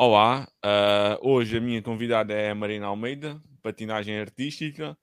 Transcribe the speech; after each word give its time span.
Olá, 0.00 0.46
uh, 0.64 1.28
hoje 1.28 1.56
a 1.56 1.60
minha 1.60 1.82
convidada 1.82 2.32
é 2.32 2.50
a 2.50 2.54
Marina 2.54 2.86
Almeida, 2.86 3.42
patinagem 3.60 4.16
artística, 4.16 4.96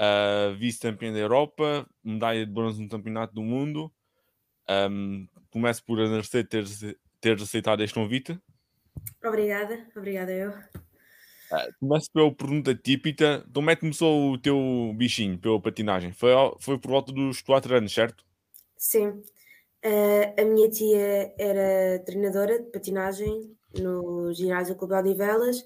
uh, 0.00 0.54
vice-campeã 0.54 1.12
da 1.12 1.18
Europa, 1.18 1.84
medalha 2.04 2.46
de 2.46 2.52
bronze 2.52 2.80
no 2.80 2.88
Campeonato 2.88 3.34
do 3.34 3.42
Mundo. 3.42 3.92
Um, 4.70 5.26
começo 5.50 5.84
por 5.84 6.00
agradecer 6.00 6.44
teres, 6.44 6.84
teres 7.20 7.42
aceitado 7.42 7.82
este 7.82 7.94
convite. 7.94 8.38
Obrigada, 9.24 9.88
obrigada 9.96 10.30
eu. 10.30 10.50
Uh, 10.50 11.74
começo 11.80 12.08
pela 12.12 12.32
pergunta 12.32 12.76
típica. 12.76 13.44
Onde 13.56 13.72
é 13.72 13.74
que 13.74 13.80
começou 13.80 14.34
o 14.34 14.38
teu 14.38 14.94
bichinho 14.94 15.36
pela 15.36 15.60
patinagem? 15.60 16.12
Foi, 16.12 16.30
foi 16.60 16.78
por 16.78 16.92
volta 16.92 17.10
dos 17.10 17.42
4 17.42 17.74
anos, 17.74 17.92
certo? 17.92 18.24
Sim. 18.76 19.20
Uh, 19.84 20.40
a 20.40 20.44
minha 20.44 20.70
tia 20.70 21.34
era 21.36 21.98
treinadora 22.04 22.62
de 22.62 22.70
patinagem 22.70 23.60
no 23.78 24.32
ginásio 24.32 24.76
Clube 24.76 24.94
de 24.94 25.00
Odivelas. 25.00 25.60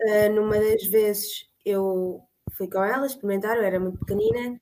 Uh, 0.00 0.32
numa 0.34 0.58
das 0.58 0.84
vezes 0.84 1.46
eu 1.64 2.20
fui 2.56 2.68
com 2.68 2.82
ela 2.82 3.06
experimentar, 3.06 3.56
eu 3.56 3.64
era 3.64 3.78
muito 3.78 3.98
pequenina, 3.98 4.60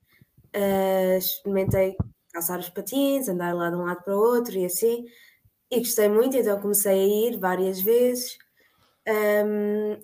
uh, 0.57 1.19
experimentei 1.19 1.97
calçar 2.33 2.59
os 2.59 2.69
patins, 2.69 3.29
andar 3.29 3.55
lá 3.55 3.71
de 3.71 3.77
um 3.77 3.85
lado 3.85 4.03
para 4.03 4.17
o 4.17 4.21
outro 4.21 4.57
e 4.57 4.65
assim, 4.65 5.07
e 5.71 5.79
gostei 5.79 6.09
muito, 6.09 6.37
então 6.37 6.61
comecei 6.61 6.93
a 6.93 7.29
ir 7.31 7.39
várias 7.39 7.81
vezes. 7.81 8.39
Um, 9.07 9.99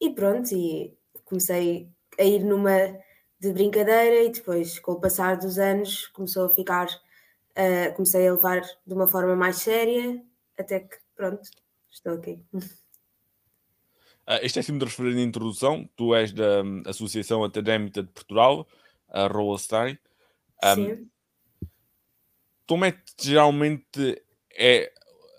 e 0.00 0.10
pronto, 0.10 0.54
e 0.54 0.96
comecei 1.24 1.88
a 2.18 2.22
ir 2.22 2.44
numa 2.44 2.98
de 3.40 3.52
brincadeira 3.52 4.24
e 4.24 4.30
depois, 4.30 4.78
com 4.78 4.92
o 4.92 5.00
passar 5.00 5.36
dos 5.36 5.58
anos, 5.58 6.06
começou 6.08 6.46
a 6.46 6.50
ficar, 6.50 6.86
uh, 6.86 7.94
comecei 7.94 8.26
a 8.28 8.34
levar 8.34 8.60
de 8.86 8.94
uma 8.94 9.08
forma 9.08 9.34
mais 9.34 9.56
séria, 9.56 10.22
até 10.58 10.80
que, 10.80 10.96
pronto, 11.16 11.42
estou 11.92 12.14
aqui. 12.14 12.40
Uh, 14.26 14.38
este 14.42 14.58
é 14.58 14.62
sempre 14.62 14.86
referir 14.86 15.14
na 15.14 15.22
introdução. 15.22 15.88
Tu 15.96 16.14
és 16.14 16.32
da 16.32 16.62
um, 16.62 16.82
Associação 16.86 17.44
Académica 17.44 18.02
de 18.02 18.08
Portugal, 18.08 18.66
a 19.08 19.26
Roll 19.26 19.58
Star. 19.58 19.98
Um, 20.64 20.74
Sim. 20.74 21.10
Como 22.66 22.84
é 22.84 22.92
que 22.92 23.00
geralmente 23.20 24.22
é 24.56 24.92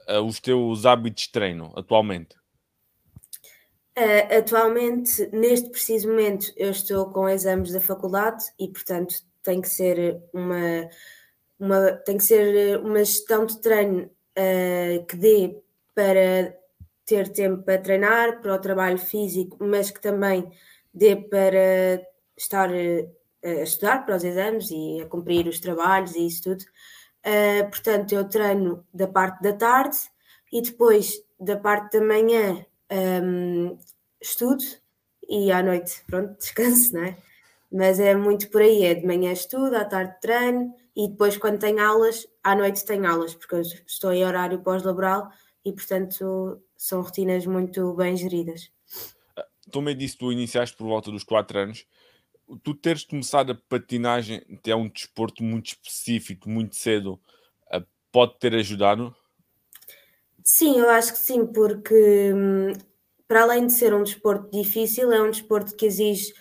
uh, 0.09 0.21
os 0.21 0.39
teus 0.39 0.85
hábitos 0.85 1.23
de 1.23 1.31
treino 1.31 1.71
atualmente? 1.75 2.35
Uh, 3.97 4.37
atualmente, 4.39 5.27
neste 5.27 5.69
preciso 5.69 6.09
momento, 6.09 6.51
eu 6.57 6.71
estou 6.71 7.09
com 7.11 7.29
exames 7.29 7.71
da 7.71 7.79
faculdade 7.79 8.43
e, 8.59 8.67
portanto, 8.67 9.15
tem 9.41 9.61
que 9.61 9.69
ser 9.69 10.21
uma, 10.33 10.89
uma, 11.59 11.91
tem 11.97 12.17
que 12.17 12.23
ser 12.23 12.79
uma 12.79 12.99
gestão 12.99 13.45
de 13.45 13.61
treino 13.61 14.05
uh, 14.37 15.05
que 15.05 15.15
dê 15.15 15.62
para 15.93 16.55
ter 17.05 17.29
tempo 17.29 17.63
para 17.63 17.81
treinar, 17.81 18.41
para 18.41 18.55
o 18.55 18.59
trabalho 18.59 18.97
físico, 18.97 19.57
mas 19.59 19.91
que 19.91 20.01
também 20.01 20.49
dê 20.93 21.15
para 21.15 22.01
estar 22.37 22.69
uh, 22.69 23.13
a 23.43 23.63
estudar 23.63 24.05
para 24.05 24.15
os 24.15 24.23
exames 24.23 24.71
e 24.71 25.01
a 25.01 25.05
cumprir 25.05 25.47
os 25.47 25.59
trabalhos 25.59 26.15
e 26.15 26.25
isso 26.25 26.43
tudo. 26.43 26.63
Uh, 27.25 27.69
portanto, 27.69 28.13
eu 28.13 28.27
treino 28.27 28.85
da 28.93 29.07
parte 29.07 29.41
da 29.41 29.53
tarde 29.53 29.97
e 30.51 30.61
depois 30.61 31.21
da 31.39 31.57
parte 31.57 31.99
da 31.99 32.05
manhã 32.05 32.65
um, 32.91 33.77
estudo 34.21 34.63
e 35.27 35.51
à 35.51 35.61
noite, 35.63 36.03
pronto, 36.07 36.37
descanso, 36.39 36.93
não 36.93 37.03
é? 37.03 37.17
Mas 37.71 37.99
é 37.99 38.15
muito 38.15 38.49
por 38.49 38.61
aí, 38.61 38.85
é 38.85 38.93
de 38.93 39.05
manhã 39.05 39.31
estudo, 39.31 39.75
à 39.75 39.83
tarde 39.83 40.15
treino 40.21 40.73
e 40.95 41.07
depois 41.07 41.37
quando 41.37 41.59
tenho 41.59 41.81
aulas, 41.81 42.27
à 42.43 42.55
noite 42.55 42.85
tenho 42.85 43.07
aulas, 43.07 43.33
porque 43.33 43.55
eu 43.55 43.61
estou 43.61 44.13
em 44.13 44.23
horário 44.23 44.59
pós-laboral 44.59 45.31
e 45.65 45.71
portanto 45.71 46.61
são 46.77 47.01
rotinas 47.01 47.45
muito 47.45 47.93
bem 47.93 48.15
geridas. 48.15 48.71
Tu 49.71 49.81
me 49.81 49.95
disse 49.95 50.17
tu 50.17 50.31
iniciaste 50.31 50.75
por 50.75 50.85
volta 50.85 51.11
dos 51.11 51.23
4 51.23 51.59
anos. 51.59 51.85
Tu 52.61 52.73
teres 52.73 53.05
começado 53.05 53.51
a 53.51 53.55
patinagem, 53.55 54.41
que 54.61 54.69
é 54.69 54.75
um 54.75 54.89
desporto 54.89 55.43
muito 55.43 55.67
específico, 55.67 56.49
muito 56.49 56.75
cedo, 56.75 57.19
eh, 57.71 57.81
pode 58.11 58.37
ter 58.37 58.53
ajudado? 58.53 59.15
Sim, 60.43 60.77
eu 60.77 60.89
acho 60.89 61.13
que 61.13 61.19
sim, 61.19 61.47
porque 61.47 62.33
hum, 62.33 62.73
para 63.27 63.43
além 63.43 63.65
de 63.65 63.73
ser 63.73 63.93
um 63.93 64.03
desporto 64.03 64.51
difícil, 64.51 65.11
é 65.11 65.21
um 65.21 65.31
desporto 65.31 65.75
que 65.75 65.85
exige 65.85 66.33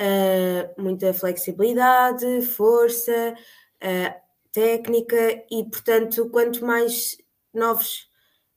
uh, 0.00 0.82
muita 0.82 1.12
flexibilidade, 1.14 2.42
força, 2.42 3.34
uh, 3.34 4.22
técnica 4.50 5.44
e, 5.50 5.64
portanto, 5.70 6.28
quanto 6.30 6.64
mais 6.64 7.16
novos 7.54 8.10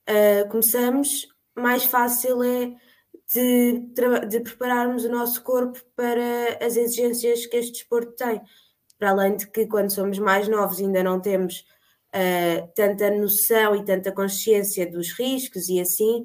uh, 0.09 0.49
começamos, 0.49 1.27
mais 1.55 1.85
fácil 1.85 2.43
é 2.43 2.75
de, 3.33 3.89
de 4.27 4.39
prepararmos 4.39 5.03
o 5.05 5.09
nosso 5.09 5.41
corpo 5.43 5.79
para 5.95 6.57
as 6.61 6.77
exigências 6.77 7.45
que 7.45 7.57
este 7.57 7.73
desporto 7.73 8.11
tem. 8.13 8.41
Para 8.97 9.09
além 9.09 9.35
de 9.35 9.47
que, 9.47 9.65
quando 9.65 9.91
somos 9.91 10.19
mais 10.19 10.47
novos, 10.47 10.79
ainda 10.79 11.03
não 11.03 11.19
temos 11.19 11.65
uh, 12.13 12.71
tanta 12.75 13.09
noção 13.11 13.75
e 13.75 13.83
tanta 13.83 14.11
consciência 14.11 14.89
dos 14.89 15.11
riscos 15.11 15.69
e 15.69 15.79
assim, 15.79 16.23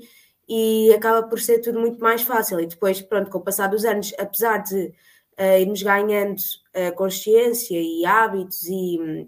e 0.49 0.93
acaba 0.93 1.27
por 1.27 1.41
ser 1.41 1.61
tudo 1.61 1.81
muito 1.81 2.01
mais 2.01 2.23
fácil. 2.23 2.61
E 2.61 2.67
depois, 2.67 3.01
pronto, 3.01 3.31
com 3.31 3.39
o 3.39 3.43
passar 3.43 3.69
dos 3.69 3.85
anos, 3.85 4.13
apesar 4.19 4.59
de 4.59 4.93
uh, 5.39 5.59
irmos 5.59 5.83
ganhando 5.83 6.39
uh, 6.39 6.95
consciência 6.95 7.81
e 7.81 8.05
hábitos 8.05 8.67
e 8.69 9.27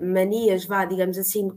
manias, 0.00 0.64
vá, 0.64 0.86
digamos 0.86 1.18
assim, 1.18 1.50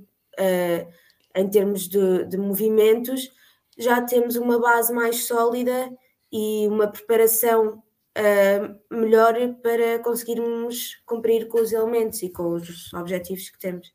em 1.35 1.49
termos 1.49 1.87
de, 1.87 2.25
de 2.25 2.37
movimentos, 2.37 3.31
já 3.77 4.01
temos 4.01 4.35
uma 4.35 4.59
base 4.59 4.93
mais 4.93 5.25
sólida 5.25 5.91
e 6.31 6.67
uma 6.67 6.87
preparação 6.87 7.83
uh, 8.17 8.95
melhor 8.95 9.35
para 9.61 9.99
conseguirmos 9.99 11.01
cumprir 11.05 11.47
com 11.47 11.59
os 11.61 11.71
elementos 11.71 12.21
e 12.21 12.29
com 12.29 12.53
os 12.53 12.93
objetivos 12.93 13.49
que 13.49 13.59
temos. 13.59 13.93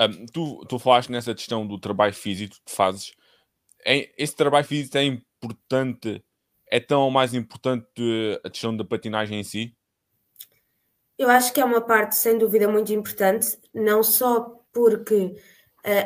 Um, 0.00 0.26
tu, 0.26 0.64
tu 0.66 0.78
falaste 0.78 1.10
nessa 1.10 1.34
questão 1.34 1.66
do 1.66 1.78
trabalho 1.78 2.14
físico 2.14 2.56
que 2.64 2.72
fazes. 2.72 3.12
Esse 3.84 4.34
trabalho 4.34 4.64
físico 4.64 4.96
é 4.96 5.04
importante, 5.04 6.24
é 6.68 6.78
tão 6.78 7.10
mais 7.10 7.34
importante 7.34 8.40
a 8.44 8.48
questão 8.48 8.76
da 8.76 8.84
patinagem 8.84 9.40
em 9.40 9.44
si? 9.44 9.76
Eu 11.18 11.28
acho 11.28 11.52
que 11.52 11.60
é 11.60 11.64
uma 11.64 11.80
parte, 11.80 12.16
sem 12.16 12.38
dúvida, 12.38 12.68
muito 12.68 12.92
importante, 12.92 13.58
não 13.74 14.02
só 14.02 14.64
porque 14.72 15.36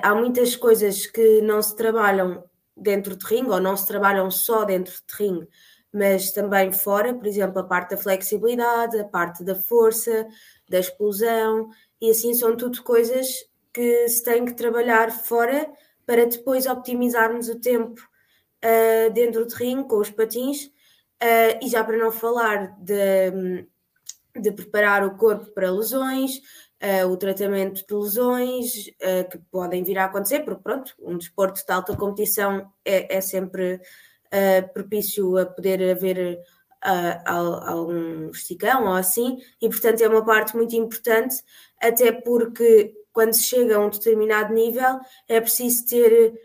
há 0.03 0.15
muitas 0.15 0.57
coisas 0.57 1.07
que 1.07 1.41
não 1.43 1.61
se 1.61 1.77
trabalham 1.77 2.45
dentro 2.77 3.17
de 3.17 3.25
ringue, 3.25 3.51
ou 3.51 3.61
não 3.61 3.77
se 3.77 3.87
trabalham 3.87 4.31
só 4.31 4.65
dentro 4.65 4.93
de 4.93 5.15
ringue, 5.17 5.49
mas 5.93 6.31
também 6.31 6.73
fora, 6.73 7.15
por 7.15 7.27
exemplo, 7.27 7.59
a 7.59 7.65
parte 7.65 7.91
da 7.91 7.97
flexibilidade, 7.97 8.99
a 8.99 9.05
parte 9.05 9.43
da 9.43 9.55
força, 9.55 10.27
da 10.69 10.79
explosão, 10.79 11.71
e 12.01 12.11
assim 12.11 12.35
são 12.35 12.55
tudo 12.55 12.83
coisas 12.83 13.27
que 13.73 14.09
se 14.09 14.23
tem 14.23 14.45
que 14.45 14.55
trabalhar 14.55 15.11
fora 15.11 15.67
para 16.05 16.27
depois 16.27 16.67
optimizarmos 16.67 17.49
o 17.49 17.59
tempo 17.59 18.01
uh, 18.65 19.13
dentro 19.13 19.47
de 19.47 19.55
ringue 19.55 19.89
com 19.89 19.97
os 19.97 20.11
patins, 20.11 20.67
uh, 20.67 21.59
e 21.63 21.69
já 21.69 21.83
para 21.83 21.97
não 21.97 22.13
falar 22.13 22.77
de, 22.79 23.67
de 24.39 24.53
preparar 24.53 25.05
o 25.05 25.17
corpo 25.17 25.47
para 25.53 25.71
lesões, 25.71 26.41
uh, 26.83 27.07
o 27.07 27.17
tratamento 27.17 27.87
de 27.87 27.95
lesões 27.95 28.89
uh, 28.89 29.29
que 29.31 29.39
podem 29.51 29.83
vir 29.83 29.99
a 29.99 30.05
acontecer, 30.05 30.41
porque 30.41 30.63
pronto, 30.63 30.95
um 31.01 31.17
desporto 31.17 31.65
de 31.65 31.73
alta 31.73 31.97
competição 31.97 32.71
é, 32.85 33.17
é 33.17 33.21
sempre 33.21 33.75
uh, 33.77 34.73
propício 34.73 35.37
a 35.39 35.47
poder 35.47 35.91
haver 35.91 36.39
algum 37.25 38.31
esticão 38.31 38.85
ou 38.85 38.93
assim, 38.93 39.39
e 39.61 39.69
portanto 39.69 40.03
é 40.03 40.09
uma 40.09 40.25
parte 40.25 40.55
muito 40.55 40.77
importante, 40.77 41.43
até 41.81 42.13
porque 42.13 42.95
quando 43.13 43.33
se 43.33 43.43
chega 43.43 43.77
a 43.77 43.81
um 43.81 43.91
determinado 43.91 44.55
nível 44.55 45.01
é 45.27 45.41
preciso 45.41 45.85
ter 45.87 46.39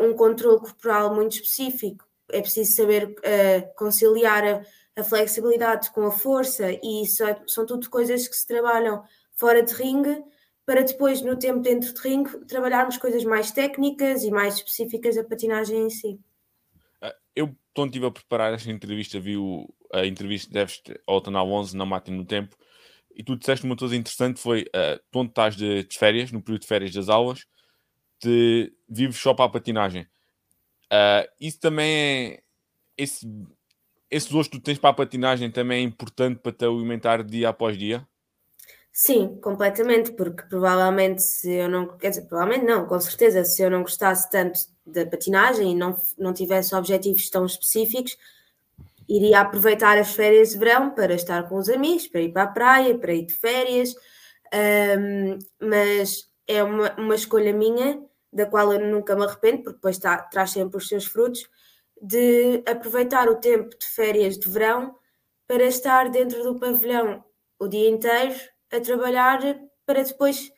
um 0.00 0.14
controle 0.14 0.60
corporal 0.60 1.14
muito 1.14 1.32
específico, 1.32 2.06
é 2.30 2.40
preciso 2.40 2.76
saber 2.76 3.14
conciliar 3.76 4.42
a, 4.42 4.62
a 4.96 5.04
flexibilidade 5.04 5.90
com 5.90 6.06
a 6.06 6.10
força, 6.10 6.70
e 6.82 7.02
isso 7.02 7.22
é, 7.22 7.38
são 7.46 7.66
tudo 7.66 7.90
coisas 7.90 8.26
que 8.26 8.36
se 8.36 8.46
trabalham 8.46 9.02
fora 9.36 9.62
de 9.62 9.72
ringue, 9.74 10.22
para 10.66 10.82
depois, 10.82 11.20
no 11.20 11.36
tempo 11.36 11.60
dentro 11.60 11.92
de 11.92 12.00
ringue, 12.00 12.44
trabalharmos 12.46 12.96
coisas 12.96 13.24
mais 13.24 13.50
técnicas 13.50 14.22
e 14.24 14.30
mais 14.30 14.56
específicas 14.56 15.16
da 15.16 15.24
patinagem 15.24 15.86
em 15.86 15.90
si. 15.90 16.18
Ah, 17.02 17.14
eu, 17.36 17.54
quando 17.74 17.90
estive 17.90 18.06
a 18.06 18.10
preparar 18.10 18.54
esta 18.54 18.70
entrevista, 18.70 19.20
vi 19.20 19.36
a 19.92 20.06
entrevista 20.06 20.52
Deves 20.52 20.82
ao 21.06 21.20
Canal 21.20 21.50
11 21.50 21.76
na 21.76 21.84
Máquina 21.84 22.16
no 22.16 22.24
Tempo, 22.24 22.56
e 23.14 23.22
tu 23.22 23.36
disseste 23.36 23.64
uma 23.64 23.76
coisa 23.76 23.94
interessante, 23.94 24.40
foi, 24.40 24.62
uh, 24.62 24.98
tu 25.10 25.20
onde 25.20 25.30
estás 25.30 25.54
de, 25.54 25.84
de, 25.84 25.98
férias, 25.98 26.32
no 26.32 26.42
período 26.42 26.62
de 26.62 26.66
férias 26.66 26.92
das 26.92 27.08
aulas, 27.08 27.44
te 28.18 28.72
vives 28.88 29.18
só 29.18 29.34
para 29.34 29.44
a 29.44 29.48
patinagem. 29.48 30.02
Uh, 30.92 31.28
isso 31.40 31.60
também 31.60 31.94
é... 31.94 32.42
Esse, 32.96 33.26
esse 34.10 34.32
gosto 34.32 34.52
que 34.52 34.58
tu 34.58 34.62
tens 34.62 34.78
para 34.78 34.90
a 34.90 34.94
patinagem 34.94 35.50
também 35.50 35.78
é 35.78 35.82
importante 35.82 36.40
para 36.40 36.52
te 36.52 36.64
alimentar 36.64 37.22
dia 37.22 37.48
após 37.48 37.76
dia? 37.76 38.06
Sim, 38.96 39.40
completamente, 39.40 40.12
porque 40.12 40.44
provavelmente 40.44 41.20
se 41.20 41.52
eu 41.52 41.68
não, 41.68 41.98
quer 41.98 42.10
dizer, 42.10 42.22
provavelmente 42.28 42.64
não, 42.64 42.86
com 42.86 43.00
certeza, 43.00 43.44
se 43.44 43.60
eu 43.60 43.68
não 43.68 43.82
gostasse 43.82 44.30
tanto 44.30 44.60
da 44.86 45.04
patinagem 45.04 45.72
e 45.72 45.74
não, 45.74 45.96
não 46.16 46.32
tivesse 46.32 46.72
objetivos 46.76 47.28
tão 47.28 47.44
específicos, 47.44 48.16
iria 49.08 49.40
aproveitar 49.40 49.98
as 49.98 50.14
férias 50.14 50.50
de 50.50 50.58
verão 50.58 50.90
para 50.94 51.12
estar 51.14 51.48
com 51.48 51.56
os 51.56 51.68
amigos, 51.68 52.06
para 52.06 52.20
ir 52.20 52.32
para 52.32 52.44
a 52.44 52.46
praia, 52.46 52.96
para 52.96 53.12
ir 53.12 53.26
de 53.26 53.34
férias, 53.34 53.94
um, 54.96 55.38
mas 55.60 56.30
é 56.46 56.62
uma, 56.62 56.94
uma 56.96 57.16
escolha 57.16 57.52
minha, 57.52 58.00
da 58.32 58.46
qual 58.46 58.72
eu 58.72 58.78
nunca 58.80 59.16
me 59.16 59.24
arrependo, 59.24 59.64
porque 59.64 59.76
depois 59.76 59.98
tá, 59.98 60.18
traz 60.18 60.52
sempre 60.52 60.76
os 60.76 60.86
seus 60.86 61.04
frutos, 61.04 61.48
de 62.00 62.62
aproveitar 62.64 63.28
o 63.28 63.36
tempo 63.36 63.76
de 63.76 63.86
férias 63.88 64.38
de 64.38 64.48
verão 64.48 64.94
para 65.48 65.64
estar 65.64 66.10
dentro 66.10 66.44
do 66.44 66.60
pavilhão 66.60 67.24
o 67.58 67.66
dia 67.66 67.88
inteiro 67.88 68.53
a 68.74 68.80
trabalhar 68.80 69.40
para 69.86 70.02
depois 70.02 70.50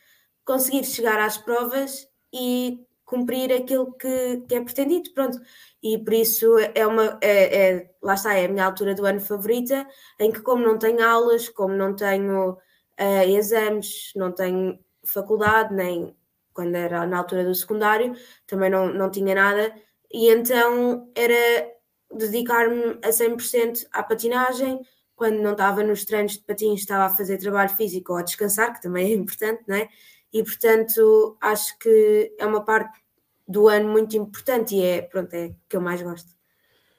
conseguir 0.45 0.85
chegar 0.85 1.19
às 1.21 1.37
provas 1.37 2.09
e 2.33 2.81
cumprir 3.05 3.53
aquilo 3.53 3.93
que, 3.93 4.43
que 4.49 4.55
é 4.55 4.61
pretendido, 4.61 5.13
pronto. 5.13 5.39
E 5.83 5.97
por 5.99 6.13
isso 6.13 6.59
é 6.75 6.87
uma, 6.87 7.19
é, 7.23 7.71
é, 7.71 7.91
lá 8.03 8.15
está, 8.15 8.35
é 8.35 8.47
a 8.47 8.49
minha 8.49 8.65
altura 8.65 8.95
do 8.95 9.07
ano 9.07 9.21
favorita, 9.21 9.87
em 10.19 10.33
que 10.33 10.43
como 10.43 10.65
não 10.65 10.79
tenho 10.79 11.03
aulas, 11.05 11.49
como 11.49 11.75
não 11.75 11.95
tenho 11.95 12.53
uh, 12.53 13.29
exames, 13.29 14.13
não 14.17 14.33
tenho 14.33 14.79
faculdade, 15.05 15.73
nem 15.73 16.17
quando 16.53 16.75
era 16.75 17.07
na 17.07 17.19
altura 17.19 17.45
do 17.45 17.55
secundário, 17.55 18.15
também 18.47 18.71
não, 18.71 18.93
não 18.93 19.11
tinha 19.11 19.35
nada, 19.35 19.75
e 20.13 20.31
então 20.31 21.11
era 21.15 21.71
dedicar-me 22.13 22.99
a 23.03 23.11
100% 23.11 23.87
à 23.93 24.03
patinagem, 24.03 24.81
quando 25.17 25.41
não 25.41 25.53
estava 25.53 25.83
nos 25.83 26.05
treinos 26.05 26.35
de 26.35 26.45
patins, 26.45 26.81
estava 26.81 27.07
a 27.07 27.17
fazer 27.17 27.39
trabalho 27.39 27.71
físico 27.71 28.13
ou 28.13 28.19
a 28.19 28.23
descansar, 28.23 28.75
que 28.75 28.83
também 28.83 29.11
é 29.11 29.15
importante, 29.15 29.65
não 29.67 29.75
é? 29.75 29.89
E 30.33 30.45
portanto, 30.45 31.39
acho 31.41 31.77
que 31.79 32.35
é 32.39 32.45
uma 32.45 32.63
parte 32.63 33.01
do 33.49 33.67
ano 33.69 33.91
muito 33.91 34.15
importante 34.17 34.75
e 34.75 34.83
é, 34.83 35.03
pronto, 35.03 35.33
é 35.33 35.55
que 35.69 35.77
eu 35.77 35.81
mais 35.81 36.03
gosto. 36.03 36.29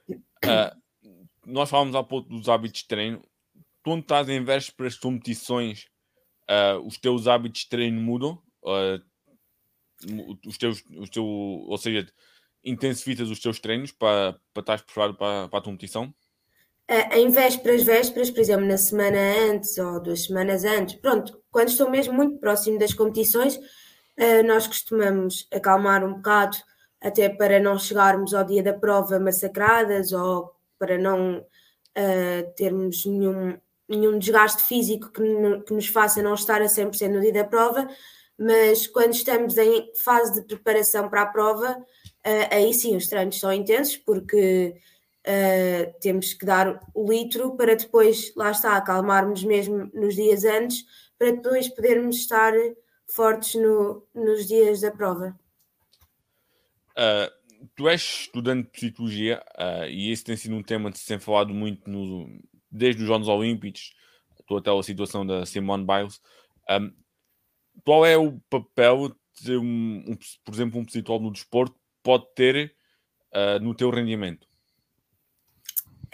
Uh, 0.10 0.76
nós 1.46 1.70
falamos 1.70 1.96
há 1.96 2.04
pouco 2.04 2.28
dos 2.28 2.50
hábitos 2.50 2.82
de 2.82 2.88
treino. 2.88 3.22
Tu 3.84 3.98
estás 3.98 4.28
em 4.28 4.44
vésperas 4.44 4.94
de 4.94 5.02
competições, 5.02 5.88
uh, 6.50 6.80
os 6.86 6.98
teus 6.98 7.28
hábitos 7.28 7.62
de 7.62 7.70
treino 7.70 8.02
mudam? 8.02 8.42
Uh, 8.64 9.00
os 10.46 10.58
teus, 10.58 10.84
os 10.96 11.10
teu, 11.10 11.26
ou 11.26 11.78
seja, 11.78 12.08
intensificas 12.64 13.30
os 13.30 13.40
teus 13.40 13.60
treinos 13.60 13.92
para, 13.92 14.40
para 14.54 14.62
estar 14.62 14.84
preparado 14.84 15.16
para, 15.16 15.48
para 15.48 15.60
a 15.60 15.64
competição? 15.64 16.14
Em 17.12 17.30
vésperas, 17.30 17.84
vésperas, 17.84 18.32
por 18.32 18.40
exemplo, 18.40 18.66
na 18.66 18.78
semana 18.78 19.18
antes 19.52 19.78
ou 19.78 20.00
duas 20.00 20.24
semanas 20.24 20.64
antes, 20.64 20.96
pronto, 20.96 21.42
quando 21.52 21.70
estou 21.70 21.90
mesmo 21.90 22.14
muito 22.14 22.38
próximo 22.40 22.80
das 22.80 22.94
competições, 22.94 23.60
eh, 24.18 24.42
nós 24.44 24.68
costumamos 24.68 25.48
acalmar 25.54 26.04
um 26.04 26.16
bocado, 26.16 26.58
até 27.02 27.30
para 27.30 27.60
não 27.60 27.78
chegarmos 27.78 28.34
ao 28.34 28.44
dia 28.44 28.64
da 28.64 28.74
prova 28.74 29.20
massacradas 29.20 30.12
ou 30.12 30.52
para 30.80 30.98
não 30.98 31.40
uh, 31.40 32.54
termos 32.56 33.06
nenhum, 33.06 33.58
nenhum 33.88 34.20
desgaste 34.20 34.64
físico 34.64 35.12
que, 35.12 35.22
que, 35.66 35.74
nos 35.74 35.88
faça 35.88 36.22
não 36.22 36.34
estar 36.34 36.62
a 36.62 36.66
100% 36.66 37.10
no 37.10 37.22
dia 37.22 37.34
da 37.34 37.44
prova, 37.44 37.88
mas 38.38 38.88
quando 38.88 39.14
estamos 39.14 39.58
em 39.58 39.92
fase 40.04 40.42
de 40.42 40.48
preparação 40.48 41.10
para 41.10 41.24
a 41.24 41.28
prova, 41.28 41.78
uh, 41.78 42.48
aí 42.52 42.74
sim 42.74 42.96
os 42.96 43.08
treinos 43.08 43.40
são 43.40 43.54
intensos, 43.54 43.98
porque 43.98 44.76
Uh, 45.28 45.92
temos 46.00 46.34
que 46.34 46.46
dar 46.46 46.80
o 46.94 47.12
litro 47.12 47.58
para 47.58 47.76
depois, 47.76 48.34
lá 48.34 48.52
está, 48.52 48.78
acalmarmos 48.78 49.44
mesmo 49.44 49.92
nos 49.94 50.16
dias 50.16 50.46
antes, 50.46 50.86
para 51.20 51.32
depois 51.32 51.68
podermos 51.68 52.16
estar 52.16 52.54
fortes 53.14 53.56
no, 53.56 54.08
nos 54.16 54.48
dias 54.48 54.80
da 54.80 54.90
prova. 54.90 55.38
Uh, 56.92 57.68
tu 57.76 57.90
és 57.90 58.02
estudante 58.02 58.68
de 58.68 58.72
psicologia 58.72 59.44
uh, 59.60 59.90
e 59.90 60.14
esse 60.14 60.24
tem 60.24 60.38
sido 60.38 60.56
um 60.56 60.64
tema 60.64 60.90
que 60.90 60.98
se 60.98 61.06
tem 61.06 61.20
falado 61.20 61.54
muito 61.54 61.90
no, 61.90 62.42
desde 62.72 63.02
os 63.02 63.08
Jogos 63.10 63.28
Olímpicos, 63.28 63.94
até 64.50 64.72
a 64.72 64.82
situação 64.82 65.26
da 65.26 65.46
Simone 65.46 65.86
Biles. 65.86 66.22
Um, 66.70 66.94
qual 67.84 68.06
é 68.06 68.16
o 68.16 68.40
papel 68.50 69.14
de, 69.42 69.58
um, 69.58 70.06
um, 70.08 70.18
por 70.46 70.54
exemplo, 70.54 70.80
um 70.80 70.86
psicólogo 70.86 71.26
no 71.26 71.34
desporto 71.34 71.76
pode 72.02 72.26
ter 72.34 72.74
no 73.62 73.76
teu 73.76 73.92
rendimento? 73.92 74.47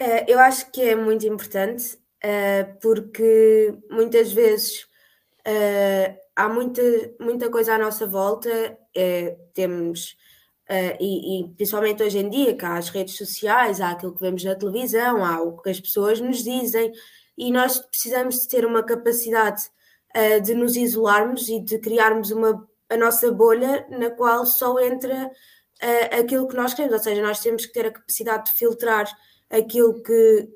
Uh, 0.00 0.24
eu 0.26 0.40
acho 0.40 0.70
que 0.72 0.82
é 0.82 0.96
muito 0.96 1.26
importante 1.26 1.94
uh, 2.24 2.78
porque 2.80 3.76
muitas 3.88 4.32
vezes 4.32 4.82
uh, 5.46 6.18
há 6.34 6.48
muita, 6.48 6.82
muita 7.20 7.48
coisa 7.48 7.74
à 7.74 7.78
nossa 7.78 8.06
volta, 8.06 8.76
temos, 9.52 10.16
e, 11.00 11.40
e, 11.40 11.48
principalmente 11.54 12.02
hoje 12.02 12.18
em 12.18 12.28
dia, 12.28 12.56
que 12.56 12.64
há 12.64 12.76
as 12.76 12.88
redes 12.88 13.16
sociais, 13.16 13.80
há 13.80 13.90
aquilo 13.90 14.14
que 14.14 14.20
vemos 14.20 14.42
na 14.44 14.54
televisão, 14.54 15.24
há 15.24 15.40
o 15.40 15.60
que 15.60 15.70
as 15.70 15.80
pessoas 15.80 16.20
nos 16.20 16.42
dizem, 16.42 16.92
e 17.36 17.52
nós 17.52 17.78
precisamos 17.78 18.36
de 18.40 18.48
ter 18.48 18.64
uma 18.64 18.84
capacidade 18.84 19.62
de 20.44 20.54
nos 20.54 20.76
isolarmos 20.76 21.48
e 21.48 21.58
de 21.58 21.78
criarmos 21.78 22.30
uma, 22.30 22.68
a 22.88 22.96
nossa 22.96 23.32
bolha 23.32 23.84
na 23.90 24.10
qual 24.10 24.46
só 24.46 24.78
entra 24.78 25.28
aquilo 26.16 26.46
que 26.46 26.56
nós 26.56 26.72
queremos, 26.72 26.98
ou 26.98 27.02
seja, 27.02 27.22
nós 27.22 27.40
temos 27.40 27.66
que 27.66 27.72
ter 27.72 27.86
a 27.86 27.92
capacidade 27.92 28.46
de 28.46 28.56
filtrar 28.56 29.08
aquilo 29.54 30.02
que, 30.02 30.48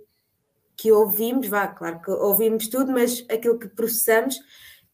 que 0.77 0.93
ouvimos, 0.93 1.49
vá, 1.49 1.69
claro 1.69 2.01
que 2.01 2.11
ouvimos 2.11 2.69
tudo, 2.69 2.93
mas 2.93 3.25
aquilo 3.31 3.59
que 3.59 3.69
processamos, 3.69 4.39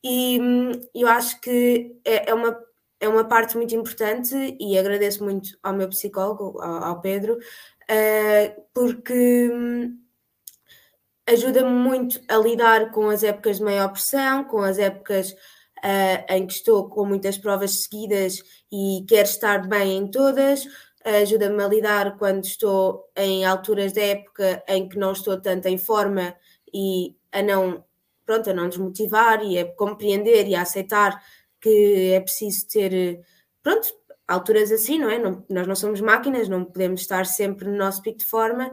e 0.03 0.39
hum, 0.41 0.73
eu 0.95 1.09
acho 1.09 1.41
que 1.41 1.97
é, 2.05 2.31
é 2.31 2.35
uma, 2.35 2.59
é 3.01 3.09
uma 3.09 3.25
parte 3.25 3.56
muito 3.56 3.75
importante 3.75 4.35
e 4.61 4.79
agradeço 4.79 5.25
muito 5.25 5.56
ao 5.62 5.73
meu 5.73 5.89
psicólogo, 5.89 6.61
ao, 6.61 6.85
ao 6.85 7.01
Pedro, 7.01 7.35
uh, 7.39 8.62
porque 8.75 9.51
hum, 9.51 9.99
ajuda-me 11.27 11.71
muito 11.71 12.21
a 12.29 12.37
lidar 12.37 12.91
com 12.91 13.09
as 13.09 13.23
épocas 13.23 13.57
de 13.57 13.65
maior 13.65 13.89
pressão, 13.89 14.45
com 14.45 14.61
as 14.61 14.79
épocas 14.79 15.31
uh, 15.31 16.25
em 16.29 16.47
que 16.47 16.53
estou 16.53 16.89
com 16.91 17.07
muitas 17.07 17.39
provas 17.39 17.83
seguidas 17.83 18.43
e 18.71 19.05
quero 19.09 19.29
estar 19.29 19.67
bem 19.67 19.97
em 19.97 20.11
todas, 20.11 20.67
ajuda-me 21.05 21.62
a 21.62 21.69
lidar 21.69 22.17
quando 22.17 22.45
estou 22.45 23.11
em 23.17 23.45
alturas 23.45 23.93
da 23.93 24.00
época 24.00 24.64
em 24.67 24.88
que 24.88 24.99
não 24.99 25.12
estou 25.12 25.40
tanto 25.40 25.67
em 25.67 25.76
forma 25.76 26.35
e 26.73 27.17
a 27.31 27.43
não, 27.43 27.85
pronto, 28.25 28.50
a 28.50 28.55
não 28.55 28.69
desmotivar 28.69 29.43
e 29.45 29.59
a 29.59 29.71
compreender 29.75 30.49
e 30.49 30.55
a 30.55 30.62
aceitar 30.62 31.23
que 31.61 32.12
é 32.12 32.21
preciso 32.21 32.67
ter, 32.69 33.21
pronto, 33.62 33.88
alturas 34.26 34.73
assim, 34.73 34.99
não 34.99 35.11
é? 35.11 35.19
Não, 35.19 35.45
nós 35.49 35.67
não 35.67 35.76
somos 35.76 36.00
máquinas, 36.00 36.49
não 36.49 36.64
podemos 36.64 37.02
estar 37.02 37.26
sempre 37.26 37.69
no 37.69 37.76
nosso 37.76 38.02
pico 38.02 38.19
de 38.19 38.25
forma 38.25 38.73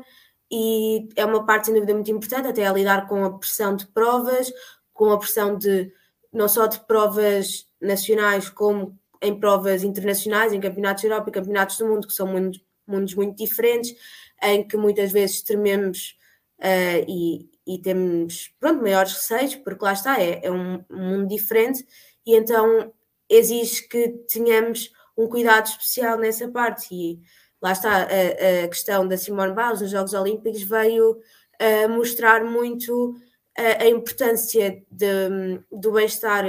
e 0.49 1.07
é 1.15 1.25
uma 1.25 1.45
parte 1.45 1.67
sem 1.67 1.73
dúvida 1.73 1.93
muito 1.93 2.11
importante, 2.11 2.47
até 2.47 2.65
a 2.65 2.73
lidar 2.73 3.07
com 3.07 3.23
a 3.23 3.37
pressão 3.37 3.75
de 3.75 3.87
provas, 3.87 4.51
com 4.93 5.11
a 5.11 5.17
pressão 5.19 5.57
de 5.57 5.91
não 6.31 6.47
só 6.47 6.67
de 6.67 6.79
provas 6.85 7.67
nacionais 7.79 8.49
como 8.49 8.99
em 9.21 9.39
provas 9.39 9.83
internacionais, 9.83 10.51
em 10.51 10.59
campeonatos 10.59 11.03
da 11.03 11.09
Europa 11.09 11.29
e 11.29 11.33
campeonatos 11.33 11.77
do 11.77 11.87
mundo, 11.87 12.07
que 12.07 12.13
são 12.13 12.27
mundos, 12.27 12.63
mundos 12.87 13.13
muito 13.13 13.37
diferentes, 13.37 13.95
em 14.41 14.67
que 14.67 14.75
muitas 14.75 15.11
vezes 15.11 15.43
trememos 15.43 16.17
uh, 16.59 17.05
e, 17.07 17.49
e, 17.67 17.79
temos 17.79 18.51
pronto, 18.59 18.81
maiores 18.81 19.13
receios, 19.13 19.55
porque 19.55 19.85
lá 19.85 19.93
está, 19.93 20.19
é, 20.19 20.41
é 20.43 20.51
um, 20.51 20.83
mundo 20.89 21.27
diferente 21.27 21.85
e 22.25 22.35
então 22.35 22.91
exige 23.29 23.87
que 23.87 24.09
tenhamos 24.31 24.91
um 25.17 25.27
cuidado 25.27 25.67
especial 25.67 26.17
nessa 26.17 26.47
parte. 26.49 26.87
E 26.91 27.19
lá 27.61 27.71
está, 27.73 28.03
a, 28.03 28.63
a 28.65 28.67
questão 28.67 29.07
da 29.07 29.17
Simone 29.17 29.53
Biles 29.53 29.81
nos 29.81 29.91
Jogos 29.91 30.13
Olímpicos 30.13 30.63
veio 30.63 31.11
uh, 31.11 31.89
mostrar 31.89 32.43
muito 32.43 33.15
a, 33.55 33.83
a 33.83 33.87
importância 33.87 34.83
de, 34.89 35.61
do 35.71 35.91
bem-estar 35.91 36.45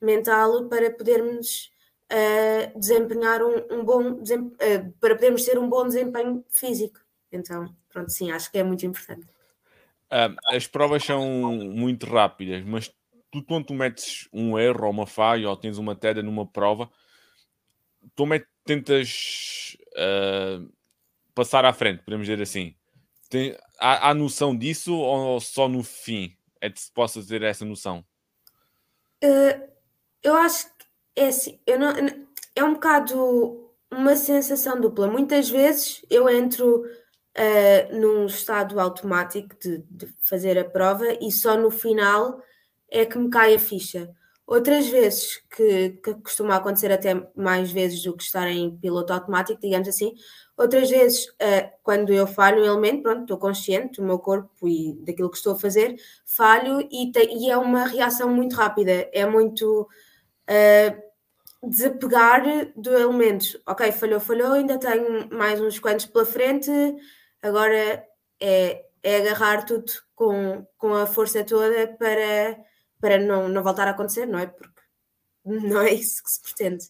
mental 0.00 0.68
para 0.68 0.90
podermos 0.90 1.70
uh, 2.12 2.78
desempenhar 2.78 3.42
um, 3.42 3.78
um 3.78 3.84
bom 3.84 4.12
uh, 4.12 4.92
para 5.00 5.14
podermos 5.14 5.44
ter 5.44 5.58
um 5.58 5.68
bom 5.68 5.86
desempenho 5.86 6.44
físico. 6.48 7.00
Então, 7.30 7.74
pronto, 7.88 8.10
sim, 8.10 8.30
acho 8.30 8.50
que 8.50 8.58
é 8.58 8.62
muito 8.62 8.84
importante. 8.86 9.26
Uh, 10.06 10.36
as 10.48 10.66
provas 10.66 11.04
são 11.04 11.24
muito 11.24 12.06
rápidas, 12.06 12.64
mas 12.64 12.88
tu 13.30 13.42
quando 13.42 13.66
tu 13.66 13.74
metes 13.74 14.28
um 14.32 14.58
erro 14.58 14.84
ou 14.84 14.90
uma 14.90 15.06
falha 15.06 15.48
ou 15.48 15.56
tens 15.56 15.78
uma 15.78 15.96
queda 15.96 16.22
numa 16.22 16.46
prova, 16.46 16.88
tu 18.14 18.24
tentas 18.64 19.76
uh, 19.92 20.72
passar 21.34 21.64
à 21.64 21.72
frente, 21.72 22.02
podemos 22.04 22.26
dizer 22.26 22.40
assim. 22.40 22.74
Tem, 23.28 23.56
há, 23.80 24.10
há 24.10 24.14
noção 24.14 24.56
disso 24.56 24.94
ou 24.94 25.40
só 25.40 25.68
no 25.68 25.82
fim 25.82 26.36
é 26.60 26.70
que 26.70 26.80
se 26.80 26.90
possa 26.92 27.24
ter 27.24 27.42
essa 27.42 27.64
noção? 27.64 28.04
Uh, 29.22 29.68
eu 30.22 30.34
acho 30.34 30.75
é 31.16 31.28
assim, 31.28 31.58
eu 31.66 31.78
não, 31.78 31.92
é 32.54 32.62
um 32.62 32.74
bocado 32.74 33.66
uma 33.90 34.16
sensação 34.16 34.80
dupla. 34.80 35.08
Muitas 35.08 35.48
vezes 35.48 36.04
eu 36.10 36.28
entro 36.28 36.84
uh, 36.84 37.96
num 37.96 38.26
estado 38.26 38.78
automático 38.78 39.56
de, 39.60 39.78
de, 39.90 40.06
fazer 40.22 40.58
a 40.58 40.64
prova 40.64 41.06
e 41.20 41.30
só 41.30 41.56
no 41.56 41.70
final 41.70 42.40
é 42.90 43.04
que 43.04 43.18
me 43.18 43.30
cai 43.30 43.54
a 43.54 43.58
ficha. 43.58 44.10
Outras 44.46 44.86
vezes, 44.86 45.42
que, 45.50 45.90
que 46.04 46.14
costuma 46.14 46.54
acontecer 46.54 46.92
até 46.92 47.14
mais 47.34 47.72
vezes 47.72 48.02
do 48.04 48.16
que 48.16 48.22
estar 48.22 48.48
em 48.48 48.76
piloto 48.76 49.12
automático, 49.12 49.60
digamos 49.60 49.88
assim, 49.88 50.14
outras 50.56 50.88
vezes, 50.88 51.26
uh, 51.30 51.68
quando 51.82 52.12
eu 52.12 52.28
falho 52.28 52.62
um 52.62 52.64
elemento, 52.64 53.02
pronto, 53.02 53.22
estou 53.22 53.38
consciente 53.38 54.00
do 54.00 54.06
meu 54.06 54.20
corpo 54.20 54.68
e 54.68 54.92
daquilo 55.04 55.30
que 55.30 55.36
estou 55.36 55.54
a 55.54 55.58
fazer, 55.58 55.96
falho 56.24 56.80
e, 56.92 57.10
te, 57.10 57.26
e 57.26 57.50
é 57.50 57.58
uma 57.58 57.86
reação 57.86 58.30
muito 58.30 58.54
rápida, 58.54 59.08
é 59.12 59.26
muito 59.26 59.82
uh, 59.82 61.05
desapegar 61.62 62.42
do 62.76 62.94
elemento. 62.94 63.60
Ok, 63.66 63.90
falhou, 63.92 64.20
falhou, 64.20 64.52
ainda 64.52 64.78
tenho 64.78 65.28
mais 65.30 65.60
uns 65.60 65.78
quantos 65.78 66.06
pela 66.06 66.24
frente, 66.24 66.70
agora 67.42 68.06
é, 68.40 68.84
é 69.02 69.16
agarrar 69.18 69.64
tudo 69.64 69.90
com, 70.14 70.66
com 70.76 70.94
a 70.94 71.06
força 71.06 71.44
toda 71.44 71.88
para 71.98 72.64
para 73.00 73.18
não, 73.18 73.48
não 73.48 73.62
voltar 73.62 73.86
a 73.86 73.90
acontecer, 73.90 74.26
não 74.26 74.38
é? 74.38 74.46
Porque 74.46 74.80
não 75.44 75.80
é 75.82 75.92
isso 75.92 76.22
que 76.22 76.30
se 76.30 76.42
pretende. 76.42 76.84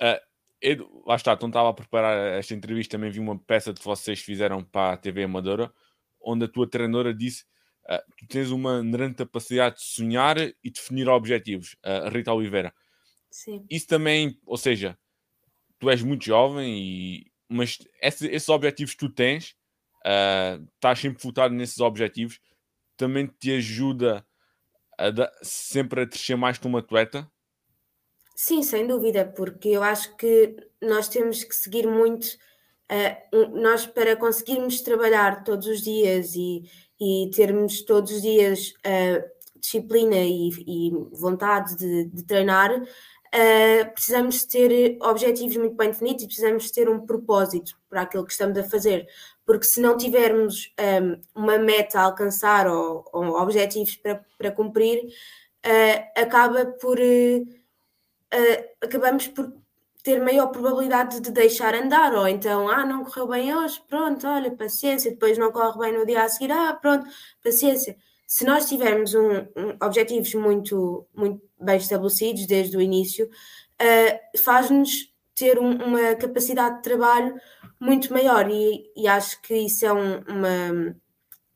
Uh, 0.00 0.20
Edu, 0.60 1.02
lá 1.06 1.14
está, 1.16 1.34
então 1.34 1.48
estava 1.48 1.68
a 1.68 1.74
preparar 1.74 2.38
esta 2.38 2.54
entrevista, 2.54 2.96
também 2.96 3.10
vi 3.10 3.20
uma 3.20 3.38
peça 3.38 3.72
que 3.72 3.84
vocês 3.84 4.20
fizeram 4.20 4.64
para 4.64 4.94
a 4.94 4.96
TV 4.96 5.24
Amadora, 5.24 5.72
onde 6.20 6.46
a 6.46 6.48
tua 6.48 6.68
treinadora 6.68 7.12
disse 7.12 7.44
uh, 7.84 8.02
tu 8.16 8.26
tens 8.26 8.50
uma 8.50 8.82
grande 8.82 9.16
capacidade 9.16 9.76
de 9.76 9.84
sonhar 9.84 10.38
e 10.38 10.70
definir 10.70 11.08
objetivos, 11.08 11.76
uh, 11.84 12.08
Rita 12.08 12.32
Oliveira. 12.32 12.74
Sim. 13.34 13.66
Isso 13.68 13.88
também, 13.88 14.38
ou 14.46 14.56
seja, 14.56 14.96
tu 15.80 15.90
és 15.90 16.00
muito 16.00 16.24
jovem, 16.24 16.78
e, 16.78 17.32
mas 17.48 17.78
esse, 18.00 18.28
esses 18.28 18.48
objetivos 18.48 18.92
que 18.92 19.00
tu 19.00 19.08
tens, 19.08 19.56
uh, 20.06 20.64
estás 20.72 21.00
sempre 21.00 21.20
focado 21.20 21.52
nesses 21.52 21.80
objetivos, 21.80 22.40
também 22.96 23.26
te 23.26 23.50
ajuda 23.56 24.24
a 24.96 25.10
da, 25.10 25.32
sempre 25.42 26.02
a 26.02 26.06
crescer 26.06 26.36
mais 26.36 26.58
como 26.58 26.78
atleta? 26.78 27.28
Sim, 28.36 28.62
sem 28.62 28.86
dúvida, 28.86 29.26
porque 29.26 29.70
eu 29.70 29.82
acho 29.82 30.16
que 30.16 30.54
nós 30.80 31.08
temos 31.08 31.42
que 31.42 31.56
seguir 31.56 31.88
muito. 31.88 32.38
Uh, 32.88 33.60
nós, 33.60 33.84
para 33.84 34.14
conseguirmos 34.14 34.80
trabalhar 34.80 35.42
todos 35.42 35.66
os 35.66 35.82
dias 35.82 36.36
e, 36.36 36.70
e 37.00 37.28
termos 37.34 37.82
todos 37.82 38.12
os 38.12 38.22
dias 38.22 38.74
uh, 38.86 39.34
disciplina 39.64 40.16
e, 40.16 40.50
e 40.66 40.90
vontade 41.12 41.76
de, 41.76 42.04
de 42.04 42.22
treinar, 42.22 42.70
uh, 43.34 43.92
precisamos 43.92 44.44
ter 44.44 44.96
objetivos 45.02 45.56
muito 45.56 45.74
bem 45.74 45.90
definidos 45.90 46.22
e 46.22 46.26
precisamos 46.26 46.70
ter 46.70 46.88
um 46.88 47.04
propósito 47.04 47.76
para 47.90 48.02
aquilo 48.02 48.24
que 48.24 48.32
estamos 48.32 48.56
a 48.56 48.64
fazer. 48.64 49.06
Porque 49.44 49.64
se 49.64 49.80
não 49.80 49.96
tivermos 49.96 50.72
um, 51.02 51.20
uma 51.42 51.58
meta 51.58 52.00
a 52.00 52.04
alcançar 52.04 52.66
ou, 52.66 53.04
ou 53.12 53.40
objetivos 53.40 53.96
para, 53.96 54.24
para 54.38 54.50
cumprir, 54.52 55.04
uh, 55.04 56.20
acaba 56.20 56.66
por 56.66 56.98
uh, 56.98 57.64
acabamos 58.80 59.28
por 59.28 59.52
ter 60.04 60.20
maior 60.20 60.48
probabilidade 60.48 61.18
de 61.18 61.30
deixar 61.30 61.74
andar, 61.74 62.14
ou 62.14 62.28
então, 62.28 62.68
ah, 62.68 62.84
não 62.84 63.04
correu 63.04 63.26
bem 63.26 63.56
hoje, 63.56 63.82
pronto, 63.88 64.26
olha, 64.26 64.50
paciência, 64.54 65.10
depois 65.10 65.38
não 65.38 65.50
corre 65.50 65.78
bem 65.78 65.98
no 65.98 66.04
dia 66.04 66.22
a 66.22 66.28
seguir, 66.28 66.52
ah, 66.52 66.74
pronto, 66.74 67.08
paciência. 67.42 67.96
Se 68.26 68.44
nós 68.44 68.68
tivermos 68.68 69.14
um, 69.14 69.30
um, 69.30 69.76
objetivos 69.82 70.34
muito, 70.34 71.06
muito 71.14 71.40
bem 71.64 71.76
estabelecidos 71.76 72.46
desde 72.46 72.76
o 72.76 72.80
início, 72.80 73.28
faz-nos 74.38 75.12
ter 75.34 75.58
um, 75.58 75.70
uma 75.70 76.14
capacidade 76.14 76.76
de 76.76 76.82
trabalho 76.82 77.34
muito 77.80 78.12
maior. 78.12 78.48
E, 78.50 78.90
e 78.96 79.08
acho 79.08 79.40
que 79.42 79.54
isso 79.54 79.84
é 79.84 79.92
um, 79.92 80.20
uma, 80.28 80.96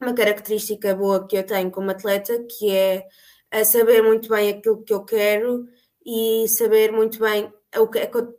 uma 0.01 0.15
característica 0.15 0.95
boa 0.95 1.27
que 1.27 1.37
eu 1.37 1.45
tenho 1.45 1.71
como 1.71 1.91
atleta, 1.91 2.45
que 2.45 2.71
é 2.71 3.07
a 3.51 3.65
saber 3.65 4.03
muito 4.03 4.29
bem 4.29 4.51
aquilo 4.51 4.83
que 4.83 4.93
eu 4.93 5.05
quero 5.05 5.67
e 6.05 6.47
saber 6.49 6.93
muito 6.93 7.19
bem 7.19 7.53
o 7.77 7.87
que 7.89 7.99
é 7.99 8.07
que 8.07 8.17
eu, 8.17 8.37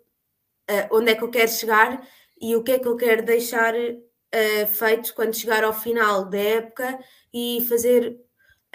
onde 0.92 1.12
é 1.12 1.16
que 1.16 1.24
eu 1.24 1.30
quero 1.30 1.52
chegar 1.52 2.08
e 2.40 2.56
o 2.56 2.64
que 2.64 2.74
é 2.74 2.80
que 2.80 2.88
eu 2.88 2.96
quero 2.96 3.24
deixar 3.24 3.74
uh, 3.76 4.68
feito 4.68 5.14
quando 5.14 5.36
chegar 5.36 5.64
ao 5.64 5.74
final 5.74 6.26
da 6.26 6.38
época 6.38 7.00
e 7.34 7.66
fazer 7.68 8.20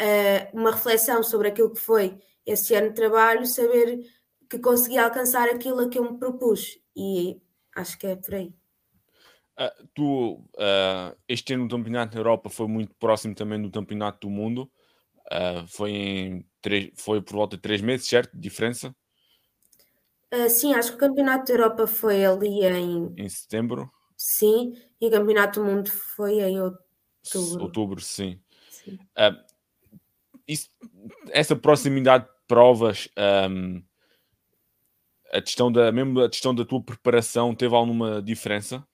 uh, 0.00 0.58
uma 0.58 0.72
reflexão 0.72 1.22
sobre 1.22 1.48
aquilo 1.48 1.72
que 1.72 1.80
foi 1.80 2.18
esse 2.46 2.74
ano 2.74 2.88
de 2.88 2.94
trabalho, 2.94 3.46
saber 3.46 4.00
que 4.48 4.58
consegui 4.58 4.98
alcançar 4.98 5.48
aquilo 5.48 5.80
a 5.80 5.88
que 5.88 5.98
eu 5.98 6.10
me 6.10 6.18
propus 6.18 6.78
e 6.96 7.40
acho 7.74 7.98
que 7.98 8.06
é 8.06 8.16
por 8.16 8.34
aí. 8.34 8.54
Uh, 9.58 9.86
tu, 9.94 10.32
uh, 10.56 11.16
este 11.28 11.54
ano 11.54 11.64
no 11.64 11.70
Campeonato 11.70 12.14
da 12.14 12.20
Europa 12.20 12.50
foi 12.50 12.66
muito 12.66 12.94
próximo 12.96 13.34
também 13.34 13.60
do 13.60 13.70
Campeonato 13.70 14.26
do 14.26 14.30
Mundo. 14.30 14.70
Uh, 15.26 15.66
foi, 15.68 15.90
em 15.92 16.46
três, 16.60 16.90
foi 16.96 17.22
por 17.22 17.34
volta 17.34 17.56
de 17.56 17.62
três 17.62 17.80
meses, 17.80 18.06
certo? 18.06 18.36
Diferença? 18.36 18.94
sim, 20.50 20.74
acho 20.74 20.90
que 20.90 20.96
o 20.96 20.98
Campeonato 20.98 21.44
da 21.46 21.52
Europa 21.52 21.86
foi 21.86 22.24
ali 22.24 22.64
em... 22.64 23.14
Em 23.16 23.28
setembro? 23.28 23.88
Sim, 24.16 24.76
e 25.00 25.06
o 25.06 25.10
Campeonato 25.10 25.60
do 25.60 25.66
Mundo 25.66 25.88
foi 25.88 26.40
em 26.40 26.60
outubro. 26.60 27.62
Outubro, 27.62 28.00
sim. 28.00 28.40
sim. 28.68 28.98
Isso, 30.46 30.68
essa 31.30 31.54
proximidade 31.54 32.24
de 32.24 32.33
provas... 32.46 33.08
Um, 33.50 33.82
a 35.32 35.42
questão 35.42 35.70
da 35.70 35.90
mesmo 35.90 36.20
a 36.20 36.30
questão 36.30 36.54
da 36.54 36.64
tua 36.64 36.80
preparação 36.80 37.54
teve 37.54 37.74
alguma 37.74 38.22
diferença? 38.22 38.86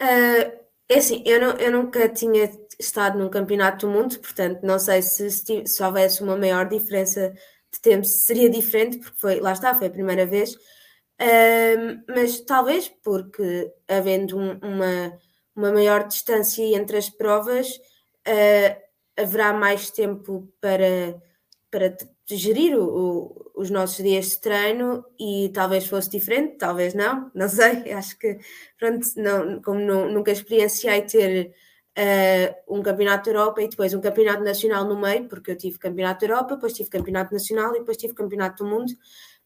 Uh, 0.00 0.68
é 0.88 0.98
assim, 0.98 1.22
eu, 1.26 1.40
não, 1.40 1.50
eu 1.56 1.72
nunca 1.72 2.08
tinha 2.08 2.48
estado 2.78 3.18
num 3.18 3.28
campeonato 3.28 3.86
do 3.86 3.92
mundo, 3.92 4.18
portanto 4.20 4.62
não 4.62 4.78
sei 4.78 5.02
se, 5.02 5.30
se, 5.30 5.66
se 5.66 5.82
houvesse 5.82 6.22
uma 6.22 6.36
maior 6.36 6.68
diferença 6.68 7.34
de 7.72 7.80
tempo 7.80 8.04
seria 8.04 8.48
diferente, 8.48 8.98
porque 8.98 9.18
foi, 9.18 9.40
lá 9.40 9.52
está, 9.52 9.74
foi 9.74 9.88
a 9.88 9.90
primeira 9.90 10.24
vez, 10.24 10.54
uh, 10.54 12.04
mas 12.08 12.40
talvez 12.40 12.88
porque 13.02 13.72
havendo 13.88 14.38
um, 14.38 14.58
uma, 14.62 15.18
uma 15.56 15.72
maior 15.72 16.06
distância 16.06 16.62
entre 16.62 16.96
as 16.96 17.10
provas, 17.10 17.68
uh, 17.68 18.80
haverá 19.16 19.52
mais 19.52 19.90
tempo 19.90 20.48
para, 20.60 21.20
para 21.70 21.96
gerir 22.26 22.76
o, 22.78 22.84
o, 22.84 23.50
os 23.54 23.70
nossos 23.70 24.02
dias 24.02 24.30
de 24.30 24.40
treino 24.40 25.04
e 25.18 25.50
talvez 25.52 25.86
fosse 25.86 26.10
diferente, 26.10 26.56
talvez 26.56 26.94
não, 26.94 27.30
não 27.34 27.48
sei. 27.48 27.92
Acho 27.92 28.18
que, 28.18 28.38
pronto, 28.78 29.06
não, 29.16 29.60
como 29.62 29.80
não, 29.80 30.10
nunca 30.10 30.30
experienciei 30.30 31.02
ter 31.02 31.54
uh, 31.98 32.76
um 32.78 32.82
campeonato 32.82 33.30
da 33.30 33.36
Europa 33.38 33.62
e 33.62 33.68
depois 33.68 33.92
um 33.92 34.00
campeonato 34.00 34.42
nacional 34.42 34.84
no 34.84 34.98
meio, 35.00 35.28
porque 35.28 35.50
eu 35.50 35.56
tive 35.56 35.78
campeonato 35.78 36.26
da 36.26 36.32
Europa, 36.32 36.54
depois 36.54 36.72
tive 36.72 36.88
campeonato 36.88 37.32
nacional 37.32 37.74
e 37.74 37.80
depois 37.80 37.96
tive 37.96 38.14
campeonato 38.14 38.64
do 38.64 38.70
mundo. 38.70 38.92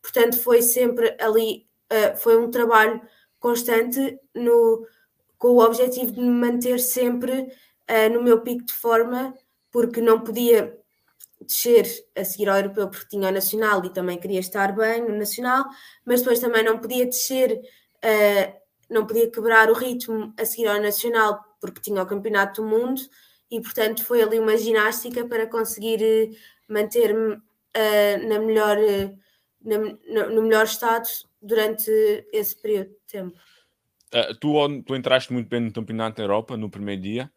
Portanto, 0.01 0.39
foi 0.39 0.63
sempre 0.63 1.17
ali, 1.21 1.67
uh, 1.93 2.17
foi 2.17 2.37
um 2.37 2.51
trabalho 2.51 3.01
constante 3.41 4.19
no, 4.35 4.87
com 5.39 5.49
o 5.49 5.65
objetivo 5.65 6.13
de 6.13 6.21
me 6.21 6.29
manter 6.29 6.79
sempre 6.79 7.33
uh, 7.91 8.13
no 8.13 8.23
meu 8.23 8.43
pico 8.43 8.65
de 8.65 8.73
forma, 8.73 9.35
porque 9.71 10.01
não 10.01 10.21
podia 10.21 10.79
descer 11.45 11.87
a 12.17 12.25
seguir 12.25 12.49
ao 12.49 12.57
europeu 12.57 12.89
porque 12.89 13.09
tinha 13.09 13.29
o 13.29 13.33
nacional 13.33 13.85
e 13.85 13.93
também 13.93 14.19
queria 14.19 14.41
estar 14.41 14.75
bem 14.75 15.03
no 15.03 15.17
nacional, 15.17 15.65
mas 16.05 16.21
depois 16.21 16.41
também 16.41 16.65
não 16.65 16.79
podia 16.79 17.05
descer, 17.07 17.53
uh, 17.53 18.53
não 18.91 19.07
podia 19.07 19.31
quebrar 19.31 19.71
o 19.71 19.75
ritmo 19.75 20.33
a 20.39 20.45
seguir 20.45 20.69
ao 20.69 20.81
nacional 20.81 21.43
porque 21.61 21.81
tinha 21.81 22.03
o 22.03 22.07
campeonato 22.07 22.63
do 22.63 22.69
mundo 22.69 23.01
e 23.51 23.61
portanto 23.61 24.05
foi 24.05 24.23
ali 24.23 24.39
uma 24.39 24.57
ginástica 24.57 25.27
para 25.27 25.47
conseguir 25.47 26.01
uh, 26.03 26.73
manter-me 26.73 27.35
uh, 27.35 28.29
na 28.29 28.39
melhor, 28.39 28.77
na, 29.63 29.79
no, 29.79 30.35
no 30.35 30.43
melhor 30.43 30.65
estado 30.65 31.09
durante 31.41 31.91
esse 32.33 32.61
período 32.61 32.91
de 32.91 33.07
tempo. 33.07 33.39
tu, 34.41 34.83
tu 34.83 34.95
entraste 34.95 35.33
muito 35.33 35.49
bem 35.49 35.61
no 35.61 35.73
campeonato 35.73 36.17
da 36.17 36.23
Europa 36.23 36.57
no 36.57 36.71
primeiro 36.71 37.03
dia. 37.03 37.33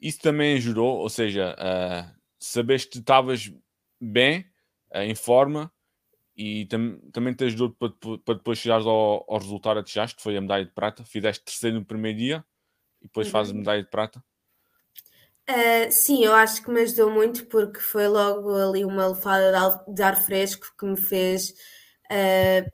isso 0.00 0.20
também 0.20 0.56
ajudou, 0.56 0.98
ou 0.98 1.08
seja, 1.08 1.54
saberes 2.38 2.84
que 2.84 2.98
estavas 2.98 3.52
bem, 4.00 4.40
uh, 4.94 4.98
em 4.98 5.14
forma 5.14 5.72
e 6.36 6.66
tam 6.66 6.98
também 7.12 7.32
te 7.32 7.44
ajudou 7.44 7.70
para, 7.70 7.90
para 8.18 8.34
depois 8.34 8.58
chegares 8.58 8.86
ao, 8.86 9.24
ao 9.26 9.38
resultado 9.38 9.82
que 9.82 9.90
chegaste, 9.90 10.22
foi 10.22 10.36
a 10.36 10.40
medalha 10.40 10.64
de 10.64 10.72
prata. 10.72 11.04
Fizeste 11.04 11.44
terceiro 11.44 11.78
no 11.78 11.84
primeiro 11.84 12.18
dia 12.18 12.44
e 13.00 13.06
depois 13.06 13.26
uhum. 13.28 13.32
fazes 13.32 13.52
medalha 13.52 13.82
de 13.82 13.88
prata. 13.88 14.22
Uh, 15.48 15.90
sim, 15.92 16.24
eu 16.24 16.34
acho 16.34 16.62
que 16.62 16.70
me 16.70 16.80
ajudou 16.80 17.10
muito 17.10 17.46
porque 17.46 17.78
foi 17.78 18.08
logo 18.08 18.52
ali 18.52 18.84
uma 18.84 19.06
lefada 19.06 19.80
de 19.86 20.02
ar 20.02 20.16
fresco 20.16 20.74
que 20.76 20.84
me 20.84 20.96
fez 20.96 21.50
uh, 22.10 22.68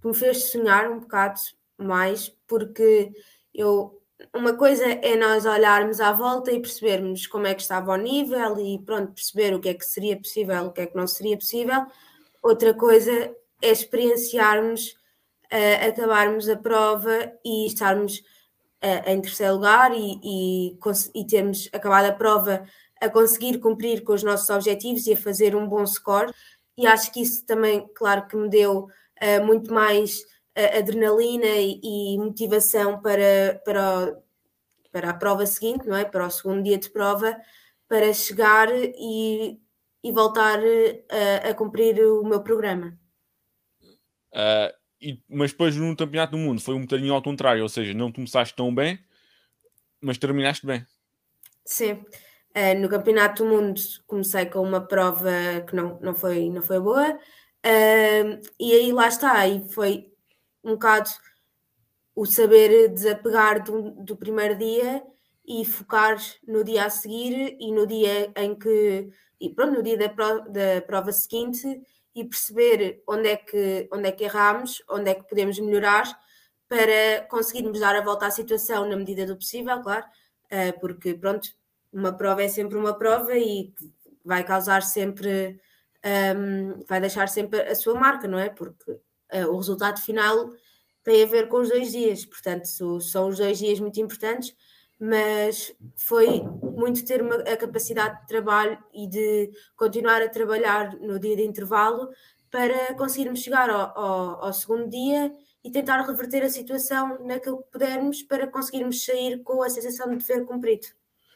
que 0.00 0.08
me 0.08 0.14
fez 0.14 0.50
sonhar 0.50 0.90
um 0.90 1.00
bocado 1.00 1.40
mais 1.78 2.28
porque 2.46 3.10
eu 3.54 4.03
uma 4.32 4.56
coisa 4.56 4.84
é 4.84 5.16
nós 5.16 5.44
olharmos 5.44 6.00
à 6.00 6.12
volta 6.12 6.52
e 6.52 6.60
percebermos 6.60 7.26
como 7.26 7.46
é 7.46 7.54
que 7.54 7.62
estava 7.62 7.92
o 7.92 7.96
nível 7.96 8.58
e 8.58 8.78
pronto, 8.78 9.12
perceber 9.12 9.54
o 9.54 9.60
que 9.60 9.68
é 9.68 9.74
que 9.74 9.84
seria 9.84 10.16
possível, 10.16 10.66
o 10.66 10.72
que 10.72 10.82
é 10.82 10.86
que 10.86 10.96
não 10.96 11.06
seria 11.06 11.36
possível. 11.36 11.86
Outra 12.42 12.74
coisa 12.74 13.34
é 13.62 13.70
experienciarmos, 13.70 14.96
uh, 15.52 15.88
acabarmos 15.88 16.48
a 16.48 16.56
prova 16.56 17.32
e 17.44 17.66
estarmos 17.66 18.18
uh, 18.18 19.10
em 19.10 19.20
terceiro 19.20 19.54
lugar 19.54 19.92
e, 19.94 20.20
e, 20.22 20.78
e, 21.14 21.26
termos 21.26 21.68
acabado 21.72 22.06
a 22.06 22.12
prova 22.12 22.64
a 23.00 23.08
conseguir 23.08 23.58
cumprir 23.58 24.02
com 24.04 24.12
os 24.12 24.22
nossos 24.22 24.48
objetivos 24.50 25.06
e 25.06 25.14
a 25.14 25.16
fazer 25.16 25.56
um 25.56 25.66
bom 25.66 25.86
score. 25.86 26.32
E 26.76 26.86
acho 26.86 27.12
que 27.12 27.22
isso 27.22 27.44
também, 27.46 27.88
claro, 27.94 28.26
que 28.26 28.36
me 28.36 28.48
deu 28.48 28.84
uh, 28.86 29.44
muito 29.44 29.72
mais 29.72 30.22
adrenalina 30.54 31.46
e, 31.46 31.80
e, 31.82 32.18
motivação 32.18 33.00
para, 33.00 33.60
para, 33.64 34.16
para 34.92 35.10
a 35.10 35.14
prova 35.14 35.46
seguinte, 35.46 35.86
não 35.86 35.96
é? 35.96 36.04
Para 36.04 36.26
o 36.26 36.30
segundo 36.30 36.62
dia 36.62 36.78
de 36.78 36.90
prova, 36.90 37.36
para 37.88 38.12
chegar 38.12 38.68
e, 38.72 39.58
e 40.02 40.12
voltar 40.12 40.60
a, 40.60 41.48
a 41.50 41.54
cumprir 41.54 42.00
o 42.00 42.24
meu 42.24 42.42
programa. 42.42 42.96
Uh, 44.32 44.72
e, 45.00 45.22
mas 45.28 45.52
depois 45.52 45.76
no 45.76 45.96
Campeonato 45.96 46.32
do 46.32 46.38
Mundo 46.38 46.60
foi 46.60 46.74
um 46.74 46.82
bocadinho 46.82 47.14
ao 47.14 47.22
contrário, 47.22 47.62
ou 47.62 47.68
seja, 47.68 47.92
não 47.92 48.12
começaste 48.12 48.54
tão 48.54 48.74
bem, 48.74 48.98
mas 50.00 50.18
terminaste 50.18 50.66
bem. 50.66 50.84
Sim. 51.64 52.04
Uh, 52.56 52.78
no 52.80 52.88
Campeonato 52.88 53.44
do 53.44 53.50
Mundo 53.50 53.80
comecei 54.06 54.46
com 54.46 54.60
uma 54.60 54.80
prova 54.80 55.30
que 55.68 55.74
não, 55.74 55.98
não, 56.00 56.14
foi, 56.14 56.48
não 56.50 56.62
foi 56.62 56.80
boa, 56.80 57.12
uh, 57.12 58.40
e 58.58 58.72
aí 58.72 58.92
lá 58.92 59.08
está, 59.08 59.32
aí 59.32 59.68
foi 59.68 60.13
um 60.64 60.72
bocado 60.72 61.10
o 62.14 62.24
saber 62.24 62.88
desapegar 62.88 63.62
do, 63.62 63.90
do 63.90 64.16
primeiro 64.16 64.56
dia 64.56 65.02
e 65.46 65.64
focar 65.64 66.16
no 66.46 66.64
dia 66.64 66.86
a 66.86 66.90
seguir 66.90 67.56
e 67.60 67.72
no 67.72 67.86
dia 67.86 68.32
em 68.36 68.54
que, 68.54 69.10
e 69.40 69.50
pronto, 69.50 69.74
no 69.74 69.82
dia 69.82 69.98
da, 69.98 70.08
prova, 70.08 70.40
da 70.48 70.82
prova 70.86 71.12
seguinte 71.12 71.82
e 72.14 72.24
perceber 72.24 73.02
onde 73.06 73.28
é 73.28 73.36
que, 73.36 73.88
onde 73.92 74.08
é 74.08 74.12
que 74.12 74.24
erramos, 74.24 74.82
onde 74.88 75.10
é 75.10 75.14
que 75.14 75.28
podemos 75.28 75.58
melhorar 75.58 76.04
para 76.68 77.26
conseguirmos 77.28 77.80
dar 77.80 77.96
a 77.96 78.00
volta 78.00 78.26
à 78.26 78.30
situação 78.30 78.88
na 78.88 78.96
medida 78.96 79.26
do 79.26 79.36
possível, 79.36 79.80
claro, 79.82 80.06
eh, 80.48 80.72
porque 80.72 81.14
pronto, 81.14 81.48
uma 81.92 82.12
prova 82.12 82.42
é 82.42 82.48
sempre 82.48 82.78
uma 82.78 82.96
prova 82.96 83.36
e 83.36 83.72
vai 84.24 84.44
causar 84.44 84.82
sempre, 84.82 85.60
um, 86.04 86.08
ehm, 86.08 86.84
vai 86.88 87.00
deixar 87.00 87.28
sempre 87.28 87.60
a 87.62 87.74
sua 87.74 87.94
marca, 87.94 88.26
não 88.26 88.38
é? 88.38 88.48
Porque 88.48 88.98
uh, 89.32 89.48
o 89.48 89.56
resultado 89.56 90.00
final 90.00 90.50
tem 91.02 91.22
a 91.22 91.26
ver 91.26 91.48
com 91.48 91.60
os 91.60 91.68
dois 91.68 91.92
dias, 91.92 92.24
portanto, 92.24 92.66
são 93.00 93.28
os 93.28 93.38
dois 93.38 93.58
dias 93.58 93.78
muito 93.78 94.00
importantes 94.00 94.54
mas 94.98 95.74
foi 95.96 96.42
muito 96.62 97.04
ter 97.04 97.20
uma, 97.20 97.36
a 97.36 97.56
capacidade 97.56 98.20
de 98.20 98.26
trabalho 98.26 98.78
e 98.92 99.06
de 99.06 99.50
continuar 99.76 100.22
a 100.22 100.28
trabalhar 100.28 100.94
no 101.00 101.18
dia 101.18 101.36
de 101.36 101.42
intervalo 101.42 102.10
para 102.50 102.94
conseguirmos 102.94 103.40
chegar 103.40 103.68
ao, 103.68 103.98
ao, 103.98 104.44
ao 104.44 104.52
segundo 104.52 104.88
dia 104.88 105.32
e 105.62 105.70
tentar 105.70 106.00
reverter 106.02 106.42
a 106.42 106.48
situação 106.48 107.24
naquilo 107.26 107.62
que 107.62 107.72
pudermos 107.72 108.22
para 108.22 108.46
conseguirmos 108.46 109.04
sair 109.04 109.42
com 109.42 109.62
a 109.62 109.68
sensação 109.68 110.10
de 110.10 110.24
dever 110.24 110.44
cumprido. 110.44 110.86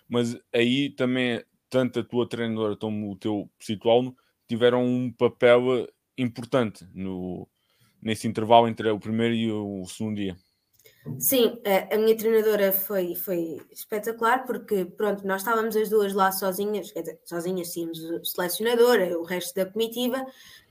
Mas 0.09 0.38
aí 0.52 0.90
também, 0.90 1.45
tanto 1.68 2.00
a 2.00 2.04
tua 2.04 2.28
treinadora 2.28 2.76
como 2.76 3.11
o 3.11 3.16
teu 3.16 3.50
psicólogo 3.59 4.16
tiveram 4.47 4.85
um 4.85 5.12
papel 5.12 5.88
importante 6.16 6.87
no, 6.95 7.49
nesse 8.02 8.26
intervalo 8.26 8.69
entre 8.69 8.90
o 8.90 8.99
primeiro 8.99 9.35
e 9.35 9.50
o 9.50 9.85
segundo 9.87 10.17
dia. 10.17 10.37
Sim, 11.19 11.61
a, 11.90 11.97
minha 11.97 12.17
treinadora 12.17 12.73
foi, 12.73 13.14
foi 13.14 13.59
espetacular 13.73 14.45
porque, 14.45 14.85
pronto, 14.85 15.26
nós 15.26 15.40
estávamos 15.40 15.75
as 15.75 15.88
duas 15.88 16.12
lá 16.12 16.31
sozinhas, 16.31 16.93
sozinhas 17.25 17.73
tínhamos 17.73 17.99
o 17.99 18.25
selecionador, 18.25 18.99
o 19.19 19.23
resto 19.23 19.55
da 19.55 19.64
comitiva, 19.64 20.25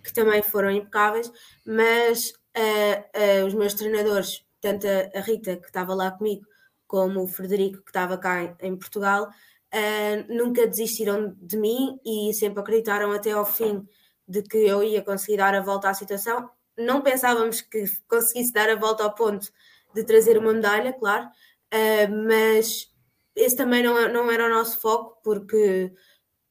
que 0.03 0.13
também 0.13 0.43
foram 0.43 0.69
impecáveis, 0.69 1.31
mas 1.65 2.33
uh, 2.55 3.41
uh, 3.43 3.45
os 3.47 3.53
meus 3.53 3.73
treinadores, 3.73 4.45
tanto 4.61 4.85
a, 4.87 5.19
Rita, 5.21 5.57
que 5.57 5.67
estava 5.67 5.95
lá 5.95 6.11
comigo, 6.11 6.45
como 6.85 7.23
o 7.23 7.27
Frederico, 7.27 7.83
que 7.83 7.89
estava 7.89 8.17
cá 8.17 8.43
em, 8.43 8.55
em 8.61 8.77
Portugal, 8.77 9.27
uh, 9.27 10.33
nunca 10.33 10.67
desistiram 10.67 11.35
de 11.41 11.57
mim 11.57 11.99
e 12.05 12.33
sempre 12.33 12.59
acreditaram 12.59 13.11
até 13.11 13.31
ao 13.31 13.45
fim 13.45 13.85
de 14.27 14.43
que 14.43 14.57
eu 14.57 14.83
ia 14.83 15.01
conseguir 15.01 15.37
dar 15.37 15.55
a 15.55 15.61
volta 15.61 15.89
à 15.89 15.93
situação. 15.93 16.49
Não 16.77 17.01
pensávamos 17.01 17.61
que 17.61 17.85
conseguisse 18.07 18.53
dar 18.53 18.69
a 18.69 18.75
volta 18.75 19.03
ao 19.03 19.15
ponto 19.15 19.51
de 19.93 20.03
trazer 20.03 20.37
uma 20.37 20.53
medalha, 20.53 20.93
claro, 20.93 21.25
uh, 21.25 22.27
mas 22.27 22.91
esse 23.35 23.55
também 23.55 23.83
não, 23.83 23.97
é, 23.97 24.11
não 24.11 24.29
era 24.31 24.45
o 24.45 24.49
nosso 24.49 24.79
foco, 24.79 25.21
porque 25.23 25.91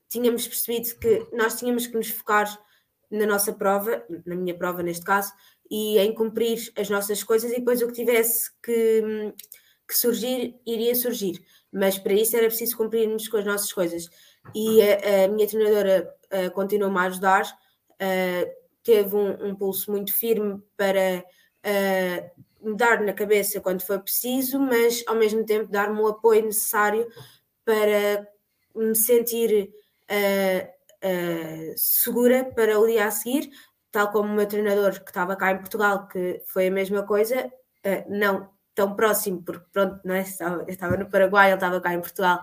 tínhamos 0.09 0.47
percebido 0.47 0.99
que 0.99 1.27
nós 1.33 1.59
tínhamos 1.59 1.87
que 1.87 1.97
nos 1.97 2.09
focar 2.11 2.47
na 3.11 3.27
nossa 3.27 3.53
prova, 3.53 4.05
na 4.25 4.35
minha 4.35 4.57
prova 4.57 4.83
neste 4.83 5.05
caso, 5.05 5.33
e 5.71 5.99
em 5.99 6.15
cumprir 6.15 6.73
as 6.77 6.89
nossas 6.89 7.23
coisas 7.23 7.51
e 7.51 7.57
depois 7.57 7.83
o 7.83 7.89
que 7.89 7.93
tivesse 7.93 8.51
que, 8.63 9.33
que 9.87 9.97
surgir, 9.97 10.55
iria 10.67 10.95
surgir. 10.95 11.45
Mas 11.73 11.99
para 11.99 12.13
isso 12.13 12.37
era 12.37 12.47
preciso 12.47 12.77
cumprirmos 12.77 13.29
com 13.29 13.37
as 13.37 13.45
nossas 13.45 13.73
coisas. 13.73 14.09
E 14.55 14.81
a, 14.83 15.25
a 15.25 15.29
minha 15.29 15.47
treinadora 15.47 16.15
uh, 16.33 16.51
continuou-me 16.53 16.99
a 16.99 17.03
ajudar, 17.03 17.45
uh, 17.45 18.66
teve 18.87 19.17
um, 19.17 19.49
um, 19.49 19.55
pulso 19.57 19.91
muito 19.91 20.15
firme 20.15 20.63
para 20.77 21.25
uh, 21.67 22.77
dar 22.77 23.01
na 23.01 23.13
cabeça 23.13 23.61
quando 23.61 23.83
for 23.83 23.99
preciso, 24.01 24.61
mas 24.61 25.03
ao 25.09 25.17
mesmo 25.17 25.45
tempo 25.45 25.71
dar-me 25.71 26.01
o 26.01 26.07
apoio 26.07 26.45
necessário 26.45 27.09
para 27.65 28.29
me 28.77 28.95
sentir 28.95 29.71
uh, 30.09 30.69
uh, 31.05 31.75
segura 31.77 32.45
para 32.45 32.79
o 32.79 32.87
dia 32.87 33.07
a 33.07 33.11
seguir, 33.11 33.51
tal 33.91 34.13
como 34.13 34.31
o 34.31 34.37
meu 34.37 34.47
treinador 34.47 34.93
que 35.03 35.11
estava 35.11 35.35
cá 35.35 35.51
em 35.51 35.59
Portugal, 35.59 36.07
que 36.07 36.41
foi 36.47 36.69
a 36.69 36.71
mesma 36.71 37.03
coisa, 37.03 37.51
não 38.09 38.51
tão 38.75 38.95
próximo, 38.95 39.43
porque 39.43 39.65
pronto, 39.73 40.01
não 40.05 40.15
é? 40.15 40.21
eu 40.21 40.67
estava 40.69 40.97
no 40.97 41.09
Paraguai, 41.09 41.49
ele 41.49 41.55
estava 41.55 41.81
cá 41.81 41.95
em 41.95 42.01
Portugal. 42.01 42.43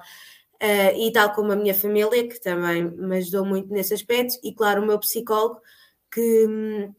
e 0.98 1.12
tal 1.12 1.32
como 1.34 1.52
a 1.52 1.56
minha 1.56 1.76
família, 1.76 2.28
que 2.28 2.42
também 2.42 2.90
me 2.90 3.18
ajudou 3.18 3.46
muito 3.46 3.72
nesse 3.72 3.94
aspecto, 3.94 4.40
e 4.44 4.52
claro, 4.52 4.82
o 4.82 4.86
meu 4.86 4.98
psicólogo, 4.98 5.62
que, 6.14 6.92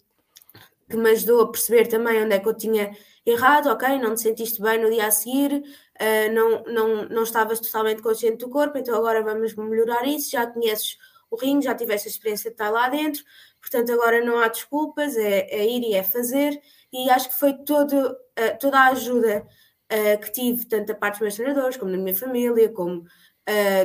que 0.88 0.96
me 0.96 1.10
ajudou 1.10 1.42
a 1.42 1.50
perceber 1.50 1.86
também 1.86 2.22
onde 2.22 2.34
é 2.34 2.38
que 2.38 2.48
eu 2.48 2.56
tinha 2.56 2.96
errado, 3.24 3.68
ok, 3.68 3.98
não 3.98 4.14
te 4.14 4.22
sentiste 4.22 4.60
bem 4.60 4.78
no 4.78 4.90
dia 4.90 5.06
a 5.06 5.10
seguir, 5.10 5.52
uh, 5.54 6.32
não, 6.32 6.62
não, 6.64 7.08
não 7.08 7.22
estavas 7.22 7.60
totalmente 7.60 8.02
consciente 8.02 8.38
do 8.38 8.50
corpo, 8.50 8.76
então 8.76 8.94
agora 8.94 9.22
vamos 9.22 9.54
melhorar 9.54 10.06
isso, 10.06 10.30
já 10.30 10.46
conheces 10.46 10.98
o 11.30 11.36
ringue, 11.36 11.64
já 11.64 11.74
tiveste 11.74 12.08
a 12.08 12.10
experiência 12.10 12.50
de 12.50 12.54
estar 12.54 12.70
lá 12.70 12.88
dentro, 12.88 13.24
portanto 13.60 13.90
agora 13.92 14.22
não 14.22 14.38
há 14.38 14.48
desculpas, 14.48 15.16
é, 15.16 15.48
é 15.50 15.66
ir 15.66 15.82
e 15.82 15.94
é 15.94 16.02
fazer, 16.02 16.60
e 16.92 17.08
acho 17.10 17.30
que 17.30 17.34
foi 17.34 17.54
todo, 17.64 17.94
uh, 17.94 18.58
toda 18.60 18.78
a 18.78 18.88
ajuda 18.88 19.46
uh, 19.90 20.20
que 20.20 20.30
tive, 20.30 20.66
tanto 20.66 20.88
da 20.88 20.94
parte 20.94 21.14
dos 21.14 21.22
meus 21.22 21.34
treinadores, 21.34 21.76
como 21.76 21.90
da 21.90 21.98
minha 21.98 22.14
família, 22.14 22.68
como 22.68 23.04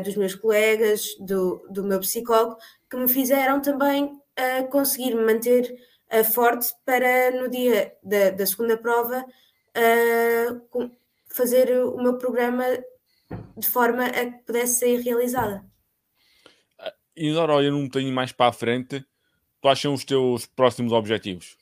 dos 0.05 0.15
meus 0.15 0.35
colegas, 0.35 1.17
do, 1.19 1.67
do 1.69 1.83
meu 1.83 1.99
psicólogo, 1.99 2.55
que 2.89 2.95
me 2.95 3.09
fizeram 3.09 3.61
também 3.61 4.17
conseguir 4.69 5.15
me 5.15 5.23
manter 5.23 5.75
uh, 6.11 6.23
forte 6.23 6.67
para 6.85 7.31
no 7.31 7.49
dia 7.49 7.93
da, 8.03 8.31
da 8.31 8.45
segunda 8.45 8.77
prova 8.77 9.23
uh, 9.23 10.91
fazer 11.27 11.71
o 11.77 11.97
meu 11.97 12.17
programa 12.17 12.65
de 13.57 13.67
forma 13.67 14.05
a 14.05 14.25
que 14.25 14.43
pudesse 14.45 14.79
ser 14.79 14.99
realizada. 14.99 15.63
E 17.15 17.29
agora, 17.31 17.53
olha, 17.53 17.69
não 17.69 17.89
tenho 17.89 18.13
mais 18.13 18.31
para 18.31 18.49
a 18.49 18.53
frente. 18.53 19.05
Quais 19.61 19.79
são 19.79 19.93
os 19.93 20.05
teus 20.05 20.45
próximos 20.45 20.93
objetivos? 20.93 21.57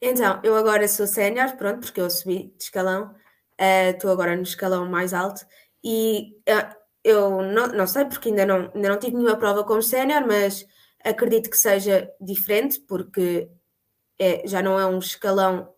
Então, 0.00 0.40
eu 0.42 0.54
agora 0.56 0.86
sou 0.88 1.06
sénior, 1.06 1.56
pronto, 1.56 1.80
porque 1.80 2.00
eu 2.00 2.10
subi 2.10 2.54
de 2.56 2.64
escalão, 2.64 3.14
uh, 3.60 3.90
estou 3.90 4.10
agora 4.10 4.36
no 4.36 4.42
escalão 4.42 4.88
mais 4.88 5.12
alto 5.12 5.44
e 5.84 6.36
uh, 6.48 6.74
eu 7.04 7.42
não, 7.42 7.68
não 7.68 7.86
sei 7.86 8.04
porque 8.04 8.28
ainda 8.28 8.46
não, 8.46 8.70
ainda 8.74 8.88
não 8.88 8.98
tive 8.98 9.16
nenhuma 9.16 9.36
prova 9.36 9.64
como 9.64 9.82
sénior, 9.82 10.26
mas 10.26 10.66
Acredito 11.04 11.50
que 11.50 11.56
seja 11.56 12.10
diferente, 12.20 12.80
porque 12.80 13.48
é, 14.18 14.46
já 14.46 14.62
não 14.62 14.78
é 14.78 14.86
um 14.86 14.98
escalão 14.98 15.72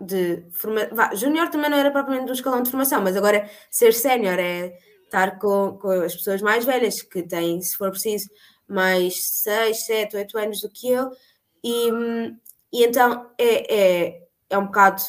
de 0.00 0.44
formação. 0.52 1.16
Júnior 1.16 1.50
também 1.50 1.70
não 1.70 1.78
era 1.78 1.90
propriamente 1.90 2.30
um 2.30 2.34
escalão 2.34 2.62
de 2.62 2.70
formação, 2.70 3.02
mas 3.02 3.16
agora 3.16 3.48
ser 3.70 3.92
sénior 3.92 4.38
é 4.38 4.76
estar 5.04 5.38
com, 5.38 5.78
com 5.78 5.90
as 5.90 6.14
pessoas 6.14 6.42
mais 6.42 6.64
velhas, 6.64 7.02
que 7.02 7.22
têm, 7.22 7.60
se 7.60 7.76
for 7.76 7.90
preciso, 7.90 8.28
mais 8.66 9.42
6, 9.42 9.86
7, 9.86 10.16
8 10.16 10.38
anos 10.38 10.60
do 10.60 10.70
que 10.70 10.90
eu, 10.90 11.10
e, 11.62 11.90
e 12.72 12.84
então 12.84 13.30
é, 13.38 13.74
é, 13.74 14.22
é 14.50 14.58
um 14.58 14.66
bocado. 14.66 15.02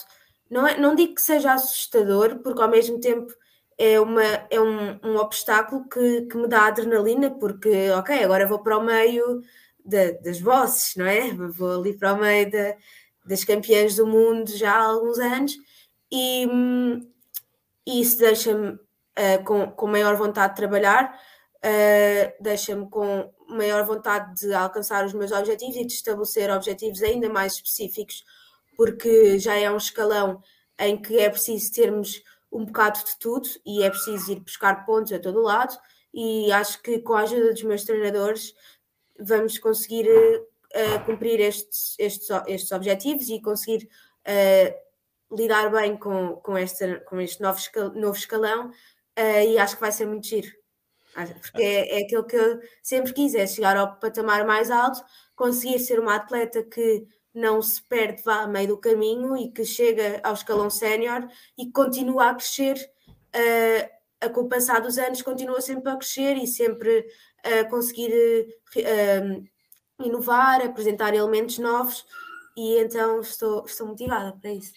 Não, 0.49 0.67
é, 0.67 0.77
não 0.77 0.95
digo 0.95 1.15
que 1.15 1.21
seja 1.21 1.53
assustador, 1.53 2.39
porque 2.39 2.61
ao 2.61 2.69
mesmo 2.69 2.99
tempo 2.99 3.33
é, 3.77 3.99
uma, 3.99 4.23
é 4.49 4.59
um, 4.59 4.99
um 5.03 5.17
obstáculo 5.17 5.87
que, 5.89 6.21
que 6.23 6.37
me 6.37 6.47
dá 6.47 6.67
adrenalina, 6.67 7.31
porque, 7.31 7.89
ok, 7.91 8.23
agora 8.23 8.47
vou 8.47 8.59
para 8.59 8.77
o 8.77 8.83
meio 8.83 9.41
das 9.85 10.41
bosses, 10.41 10.95
não 10.95 11.05
é? 11.05 11.31
Vou 11.33 11.79
ali 11.79 11.93
para 11.97 12.13
o 12.13 12.17
meio 12.17 12.49
das 13.25 13.43
campeãs 13.43 13.95
do 13.95 14.07
mundo 14.07 14.49
já 14.55 14.73
há 14.73 14.83
alguns 14.83 15.19
anos 15.19 15.55
e, 16.11 16.47
e 17.85 18.01
isso 18.01 18.17
deixa-me 18.17 18.73
uh, 18.73 19.43
com, 19.43 19.71
com 19.71 19.87
maior 19.87 20.15
vontade 20.15 20.53
de 20.53 20.57
trabalhar, 20.57 21.19
uh, 21.57 22.43
deixa-me 22.43 22.89
com 22.89 23.31
maior 23.47 23.83
vontade 23.85 24.41
de 24.41 24.53
alcançar 24.53 25.05
os 25.05 25.13
meus 25.13 25.31
objetivos 25.31 25.75
e 25.75 25.85
de 25.85 25.93
estabelecer 25.93 26.49
objetivos 26.49 27.03
ainda 27.03 27.29
mais 27.29 27.53
específicos, 27.53 28.23
porque 28.75 29.37
já 29.39 29.55
é 29.55 29.69
um 29.69 29.77
escalão 29.77 30.41
em 30.79 30.97
que 30.99 31.19
é 31.19 31.29
preciso 31.29 31.71
termos 31.71 32.21
um 32.51 32.65
bocado 32.65 32.99
de 32.99 33.17
tudo 33.19 33.47
e 33.65 33.83
é 33.83 33.89
preciso 33.89 34.31
ir 34.31 34.39
buscar 34.39 34.85
pontos 34.85 35.11
a 35.11 35.19
todo 35.19 35.41
lado 35.41 35.77
e 36.13 36.51
acho 36.51 36.81
que 36.81 36.99
com 36.99 37.13
a 37.13 37.21
ajuda 37.21 37.51
dos 37.51 37.63
meus 37.63 37.83
treinadores 37.83 38.53
vamos 39.19 39.57
conseguir 39.57 40.07
uh, 40.07 41.05
cumprir 41.05 41.39
estes, 41.39 41.95
estes, 41.99 42.29
estes 42.47 42.71
objetivos 42.71 43.29
e 43.29 43.41
conseguir 43.41 43.89
uh, 44.27 45.35
lidar 45.35 45.69
bem 45.71 45.97
com, 45.97 46.37
com, 46.37 46.57
esta, 46.57 46.99
com 47.01 47.19
este 47.19 47.41
novo, 47.41 47.59
novo 47.95 48.17
escalão 48.17 48.69
uh, 48.69 49.43
e 49.47 49.57
acho 49.57 49.75
que 49.75 49.81
vai 49.81 49.91
ser 49.91 50.05
muito 50.05 50.27
giro. 50.27 50.51
Porque 51.41 51.61
é, 51.61 51.99
é 51.99 52.03
aquilo 52.03 52.25
que 52.25 52.35
eu 52.35 52.59
sempre 52.83 53.13
quis, 53.13 53.33
é 53.35 53.47
chegar 53.47 53.77
ao 53.77 53.97
patamar 53.97 54.45
mais 54.45 54.69
alto, 54.69 55.01
conseguir 55.33 55.79
ser 55.79 55.97
uma 55.97 56.15
atleta 56.15 56.61
que 56.61 57.07
não 57.35 57.61
se 57.61 57.81
perde 57.83 58.23
vá 58.23 58.43
a 58.43 58.47
meio 58.47 58.69
do 58.69 58.77
caminho 58.77 59.35
e 59.35 59.51
que 59.51 59.65
chega 59.65 60.21
ao 60.23 60.33
escalão 60.33 60.69
sénior 60.69 61.27
e 61.57 61.69
continua 61.69 62.29
a 62.29 62.35
crescer 62.35 62.77
uh, 63.35 63.89
a, 64.21 64.29
com 64.29 64.41
o 64.41 64.49
passar 64.49 64.79
dos 64.79 64.97
anos 64.97 65.21
continua 65.21 65.59
sempre 65.59 65.91
a 65.91 65.97
crescer 65.97 66.37
e 66.37 66.47
sempre 66.47 67.05
a 67.43 67.65
conseguir 67.65 68.47
uh, 68.77 69.45
inovar, 70.03 70.61
apresentar 70.61 71.13
elementos 71.13 71.59
novos 71.59 72.05
e 72.57 72.79
então 72.79 73.19
estou, 73.19 73.65
estou 73.65 73.87
motivada 73.87 74.31
para 74.39 74.53
isso. 74.53 74.71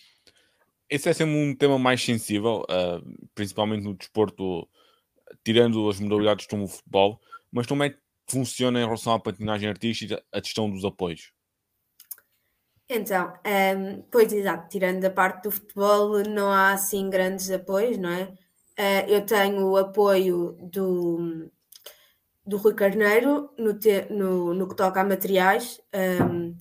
Esse 0.91 1.09
é 1.09 1.13
sempre 1.13 1.35
um 1.35 1.55
tema 1.55 1.79
mais 1.79 2.03
sensível, 2.03 2.63
uh, 2.63 3.29
principalmente 3.35 3.85
no 3.85 3.95
desporto, 3.95 4.67
tirando 5.45 5.89
as 5.89 6.01
modalidades 6.01 6.47
como 6.47 6.65
o 6.65 6.69
futebol, 6.69 7.21
mas 7.53 7.67
como 7.67 7.85
é 7.85 7.91
que 7.91 7.99
funciona 8.27 8.81
em 8.81 8.85
relação 8.85 9.13
à 9.13 9.21
patinagem 9.21 9.69
artística 9.69 10.23
a 10.33 10.41
questão 10.41 10.69
dos 10.71 10.85
apoios? 10.85 11.33
Então, 12.89 13.35
um, 13.77 14.03
pois 14.11 14.33
exato, 14.33 14.69
tirando 14.69 15.05
a 15.05 15.11
parte 15.11 15.43
do 15.45 15.51
futebol, 15.51 16.23
não 16.25 16.51
há 16.51 16.73
assim 16.73 17.11
grandes 17.11 17.51
apoios, 17.51 17.99
não 17.99 18.09
é? 18.11 18.25
Uh, 18.79 19.09
eu 19.09 19.27
tenho 19.27 19.67
o 19.67 19.77
apoio 19.77 20.57
do, 20.63 21.51
do 22.47 22.57
Rui 22.57 22.75
Carneiro 22.75 23.51
no, 23.59 23.79
te, 23.79 24.07
no, 24.11 24.55
no 24.55 24.69
que 24.69 24.77
toca 24.77 25.01
a 25.01 25.05
materiais 25.05 25.81
um, 26.23 26.57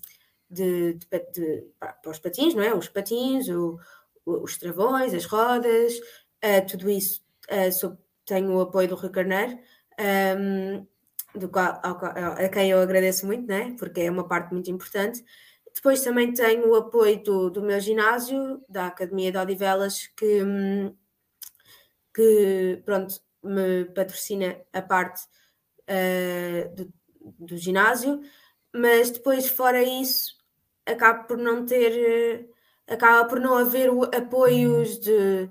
de, 0.50 0.96
de, 0.96 1.08
de, 1.32 1.72
para 1.80 2.12
os 2.12 2.20
patins, 2.20 2.54
não 2.54 2.64
é? 2.64 2.74
Os 2.74 2.90
patins, 2.90 3.48
o, 3.48 3.80
os 4.26 4.58
travões, 4.58 5.14
as 5.14 5.26
rodas, 5.26 5.98
uh, 6.44 6.66
tudo 6.70 6.90
isso 6.90 7.22
uh, 7.50 7.72
sou, 7.72 7.98
tenho 8.26 8.52
o 8.54 8.62
apoio 8.62 8.90
do 8.90 8.96
Rui 8.96 9.10
Carneiro, 9.10 9.58
um, 10.38 10.86
do 11.40 11.50
qual, 11.50 11.80
ao, 11.84 11.98
a 12.04 12.50
quem 12.50 12.72
eu 12.72 12.80
agradeço 12.80 13.26
muito, 13.26 13.48
né? 13.48 13.76
porque 13.80 14.02
é 14.02 14.12
uma 14.12 14.28
parte 14.28 14.54
muito 14.54 14.70
importante. 14.70 15.24
Depois 15.78 16.04
também 16.04 16.34
tenho 16.34 16.70
o 16.70 16.76
apoio 16.76 17.22
do, 17.24 17.52
do 17.52 17.62
meu 17.62 17.80
ginásio, 17.80 18.66
da 18.68 18.88
Academia 18.88 19.32
de 19.32 19.38
Odivelas, 19.38 20.08
que, 20.08 20.42
hum, 20.44 20.96
que 22.12 22.82
pronto, 22.84 23.22
me 23.44 23.86
patrocina 23.86 24.60
a 24.74 24.82
parte 24.82 25.22
uh, 25.84 26.76
do, 26.76 26.94
do, 27.22 27.58
ginásio, 27.58 28.22
mas 28.74 29.12
depois, 29.12 29.48
fora 29.50 29.84
isso, 29.84 30.36
acaba 30.84 31.26
por 31.26 31.38
não 31.38 31.64
ter, 31.64 32.50
acaba 32.88 33.30
por 33.30 33.40
não 33.40 33.56
haver 33.56 33.92
apoios 34.16 34.98
de, 34.98 35.48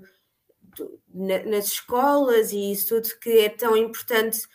de, 1.07 1.43
nas 1.45 1.67
escolas 1.67 2.51
e 2.51 2.73
isso 2.73 3.01
tudo 3.01 3.17
que 3.17 3.29
é 3.39 3.49
tão 3.49 3.77
importante 3.77 4.45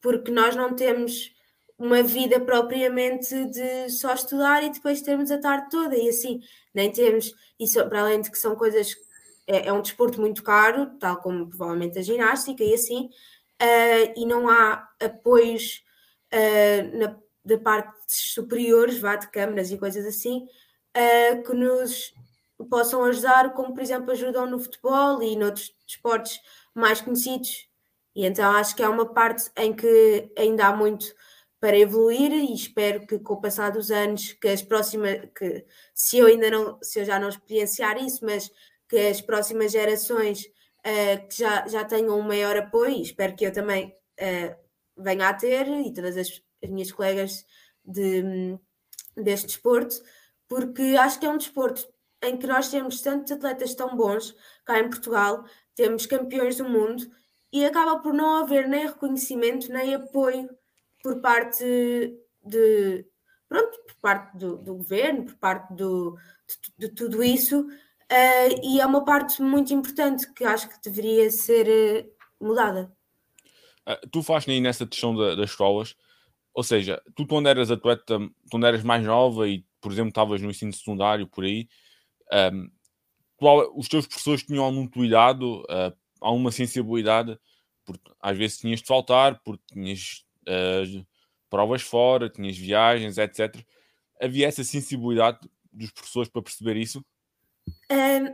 porque 0.00 0.30
nós 0.30 0.56
não 0.56 0.74
temos 0.74 1.36
uma 1.78 2.02
vida 2.02 2.40
propriamente 2.40 3.44
de 3.46 3.88
só 3.90 4.12
estudar 4.12 4.64
e 4.64 4.70
depois 4.70 5.00
termos 5.00 5.30
a 5.30 5.38
tarde 5.38 5.70
toda 5.70 5.96
e 5.96 6.08
assim, 6.08 6.40
nem 6.74 6.90
temos, 6.90 7.32
isso 7.58 7.82
para 7.88 8.00
além 8.00 8.20
de 8.20 8.30
que 8.30 8.38
são 8.38 8.56
coisas 8.56 8.96
é, 9.46 9.68
é 9.68 9.72
um 9.72 9.80
desporto 9.80 10.20
muito 10.20 10.42
caro, 10.42 10.90
tal 10.98 11.16
como 11.18 11.48
provavelmente 11.48 11.98
a 11.98 12.02
ginástica 12.02 12.62
e 12.64 12.74
assim, 12.74 13.06
uh, 13.62 14.12
e 14.14 14.26
não 14.26 14.48
há 14.48 14.88
apoios 15.00 15.82
uh, 16.32 16.98
na, 16.98 17.16
de 17.44 17.56
partes 17.56 18.34
superiores, 18.34 18.98
vá 18.98 19.16
de 19.16 19.30
câmaras 19.30 19.70
e 19.70 19.78
coisas 19.78 20.04
assim, 20.04 20.46
uh, 20.96 21.42
que 21.42 21.54
nos 21.54 22.12
possam 22.68 23.04
ajudar, 23.04 23.54
como 23.54 23.72
por 23.72 23.82
exemplo 23.82 24.10
ajudam 24.10 24.46
no 24.46 24.58
futebol 24.58 25.22
e 25.22 25.36
noutros 25.36 25.72
desportos 25.86 26.40
mais 26.74 27.00
conhecidos. 27.00 27.68
E 28.14 28.26
então 28.26 28.50
acho 28.50 28.74
que 28.74 28.82
é 28.82 28.88
uma 28.88 29.06
parte 29.06 29.50
em 29.56 29.72
que 29.72 30.30
ainda 30.36 30.66
há 30.66 30.76
muito 30.76 31.06
para 31.60 31.78
evoluir 31.78 32.32
e 32.32 32.54
espero 32.54 33.06
que 33.06 33.18
com 33.18 33.34
o 33.34 33.40
passar 33.40 33.70
dos 33.70 33.90
anos 33.90 34.32
que 34.34 34.48
as 34.48 34.62
próximas 34.62 35.28
que 35.36 35.64
se 35.94 36.18
eu 36.18 36.26
ainda 36.26 36.50
não 36.50 36.78
se 36.82 37.00
eu 37.00 37.04
já 37.04 37.18
não 37.18 37.28
experienciar 37.28 38.02
isso 38.02 38.24
mas 38.24 38.50
que 38.88 38.96
as 38.96 39.20
próximas 39.20 39.72
gerações 39.72 40.44
uh, 40.44 41.28
que 41.28 41.38
já, 41.38 41.66
já 41.68 41.84
tenham 41.84 42.18
um 42.18 42.22
maior 42.22 42.56
apoio, 42.56 43.02
espero 43.02 43.36
que 43.36 43.44
eu 43.44 43.52
também 43.52 43.94
uh, 44.20 44.56
venha 44.96 45.28
a 45.28 45.34
ter 45.34 45.68
e 45.68 45.92
todas 45.92 46.16
as, 46.16 46.42
as 46.62 46.70
minhas 46.70 46.90
colegas 46.90 47.44
de, 47.84 48.58
deste 49.16 49.48
desporto, 49.48 49.96
porque 50.48 50.96
acho 50.98 51.20
que 51.20 51.26
é 51.26 51.30
um 51.30 51.38
desporto 51.38 51.86
em 52.22 52.36
que 52.36 52.46
nós 52.46 52.68
temos 52.68 53.00
tantos 53.00 53.30
atletas 53.30 53.74
tão 53.74 53.96
bons 53.96 54.34
cá 54.64 54.80
em 54.80 54.88
Portugal, 54.88 55.44
temos 55.74 56.06
campeões 56.06 56.56
do 56.56 56.64
mundo 56.64 57.08
e 57.52 57.64
acaba 57.64 58.00
por 58.00 58.12
não 58.12 58.36
haver 58.38 58.68
nem 58.68 58.86
reconhecimento 58.86 59.72
nem 59.72 59.94
apoio 59.94 60.48
por 61.08 61.20
parte 61.20 61.64
de 62.44 63.06
pronto, 63.48 63.78
por 63.86 63.96
parte 64.00 64.36
do, 64.36 64.58
do 64.58 64.74
governo, 64.74 65.24
por 65.24 65.36
parte 65.36 65.72
do, 65.74 66.18
de, 66.46 66.88
de 66.88 66.94
tudo 66.94 67.22
isso, 67.22 67.66
Uh, 68.10 68.64
e 68.64 68.80
é 68.80 68.86
uma 68.86 69.04
parte 69.04 69.42
muito 69.42 69.74
importante 69.74 70.32
que 70.32 70.42
acho 70.42 70.66
que 70.66 70.80
deveria 70.82 71.30
ser 71.30 72.08
uh, 72.40 72.46
mudada. 72.46 72.90
Uh, 73.86 74.08
tu 74.10 74.22
faz 74.22 74.46
nem 74.46 74.62
nessa 74.62 74.86
questão 74.86 75.14
da, 75.14 75.34
das 75.34 75.50
escolas, 75.50 75.94
ou 76.54 76.62
seja, 76.62 77.02
tu 77.14 77.26
quando 77.26 77.50
eras 77.50 77.70
atleta, 77.70 78.18
quando 78.50 78.66
eras 78.66 78.82
mais 78.82 79.04
nova 79.04 79.46
e, 79.46 79.62
por 79.78 79.92
exemplo, 79.92 80.08
estavas 80.08 80.40
no 80.40 80.48
ensino 80.48 80.72
secundário 80.72 81.26
por 81.26 81.44
aí, 81.44 81.68
um, 82.50 82.70
qual, 83.36 83.70
os 83.76 83.88
teus 83.88 84.06
professores 84.06 84.42
tinham 84.42 84.64
algum 84.64 84.88
cuidado, 84.88 85.60
uh, 85.64 85.94
alguma 86.18 86.50
sensibilidade, 86.50 87.38
porque 87.84 88.10
às 88.20 88.38
vezes 88.38 88.56
tinhas 88.56 88.80
de 88.80 88.86
faltar, 88.86 89.38
porque 89.44 89.62
tinhas 89.70 90.24
provas 91.50 91.82
fora, 91.82 92.28
tinhas 92.28 92.56
viagens, 92.56 93.18
etc. 93.18 93.64
Havia 94.20 94.48
essa 94.48 94.64
sensibilidade 94.64 95.38
dos 95.72 95.90
professores 95.90 96.28
para 96.28 96.42
perceber 96.42 96.76
isso? 96.76 97.04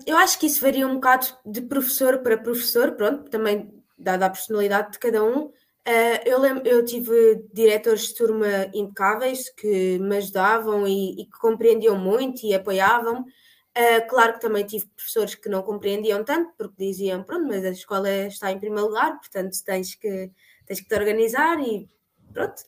eu 0.06 0.16
acho 0.16 0.38
que 0.38 0.46
isso 0.46 0.60
varia 0.60 0.86
um 0.86 0.94
bocado 0.94 1.26
de 1.44 1.60
professor 1.60 2.18
para 2.18 2.38
professor, 2.38 2.92
pronto, 2.92 3.28
também 3.30 3.68
dada 3.98 4.26
a 4.26 4.30
personalidade 4.30 4.92
de 4.92 4.98
cada 4.98 5.24
um. 5.24 5.46
Uh, 5.86 6.20
eu, 6.24 6.40
lembro, 6.40 6.66
eu 6.66 6.84
tive 6.84 7.44
diretores 7.52 8.08
de 8.08 8.14
turma 8.14 8.70
impecáveis 8.72 9.50
que 9.50 9.98
me 9.98 10.16
ajudavam 10.16 10.88
e, 10.88 11.12
e 11.20 11.24
que 11.26 11.38
compreendiam 11.38 11.96
muito 11.96 12.46
e 12.46 12.54
apoiavam. 12.54 13.22
Uh, 13.22 14.08
claro 14.08 14.34
que 14.34 14.40
também 14.40 14.64
tive 14.64 14.86
professores 14.96 15.34
que 15.34 15.48
não 15.48 15.62
compreendiam 15.62 16.24
tanto, 16.24 16.52
porque 16.56 16.86
diziam: 16.86 17.22
pronto, 17.22 17.46
mas 17.46 17.64
a 17.64 17.70
escola 17.70 18.08
está 18.26 18.50
em 18.50 18.58
primeiro 18.58 18.86
lugar, 18.88 19.18
portanto 19.18 19.52
tens 19.64 19.94
que, 19.94 20.30
tens 20.64 20.80
que 20.80 20.88
te 20.88 20.94
organizar 20.94 21.60
e 21.60 21.86
pronto. 22.34 22.60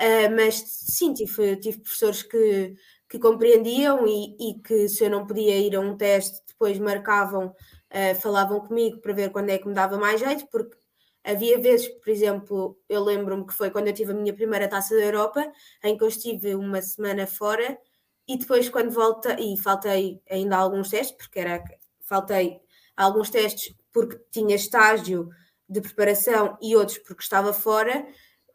Uh, 0.00 0.34
mas 0.34 0.56
sim, 0.66 1.14
tive, 1.14 1.56
tive 1.56 1.80
professores 1.80 2.22
que, 2.22 2.74
que 3.08 3.18
compreendiam 3.18 4.06
e, 4.06 4.36
e, 4.38 4.60
que 4.60 4.88
se 4.88 5.04
eu 5.04 5.10
não 5.10 5.26
podia 5.26 5.58
ir 5.58 5.76
a 5.76 5.80
um 5.80 5.96
teste, 5.96 6.40
depois 6.48 6.78
marcavam, 6.78 7.48
uh, 7.48 8.20
falavam 8.20 8.60
comigo 8.60 9.00
para 9.00 9.12
ver 9.12 9.30
quando 9.30 9.50
é 9.50 9.58
que 9.58 9.68
me 9.68 9.74
dava 9.74 9.96
mais 9.96 10.20
jeito, 10.20 10.46
porque 10.50 10.76
havia 11.24 11.58
vezes, 11.58 11.88
por 11.88 12.10
exemplo, 12.10 12.78
eu 12.88 13.02
lembro-me 13.02 13.46
que 13.46 13.54
foi 13.54 13.70
quando 13.70 13.86
eu 13.88 13.94
tive 13.94 14.12
a 14.12 14.14
minha 14.14 14.34
primeira 14.34 14.68
taça 14.68 14.94
da 14.96 15.02
Europa, 15.02 15.50
em 15.84 15.96
que 15.96 16.02
eu 16.02 16.08
estive 16.08 16.54
uma 16.54 16.82
semana 16.82 17.26
fora 17.26 17.78
e 18.26 18.36
depois 18.36 18.68
quando 18.68 18.90
voltei, 18.90 19.54
e 19.54 19.58
faltei 19.58 20.20
ainda 20.28 20.56
alguns 20.56 20.90
testes, 20.90 21.16
porque 21.16 21.38
era, 21.38 21.62
faltei 22.00 22.60
alguns 22.96 23.30
testes 23.30 23.74
porque 23.92 24.18
tinha 24.30 24.56
estágio 24.56 25.28
de 25.68 25.80
preparação 25.80 26.56
e 26.60 26.76
outros 26.76 26.98
porque 26.98 27.22
estava 27.22 27.52
fora, 27.52 28.06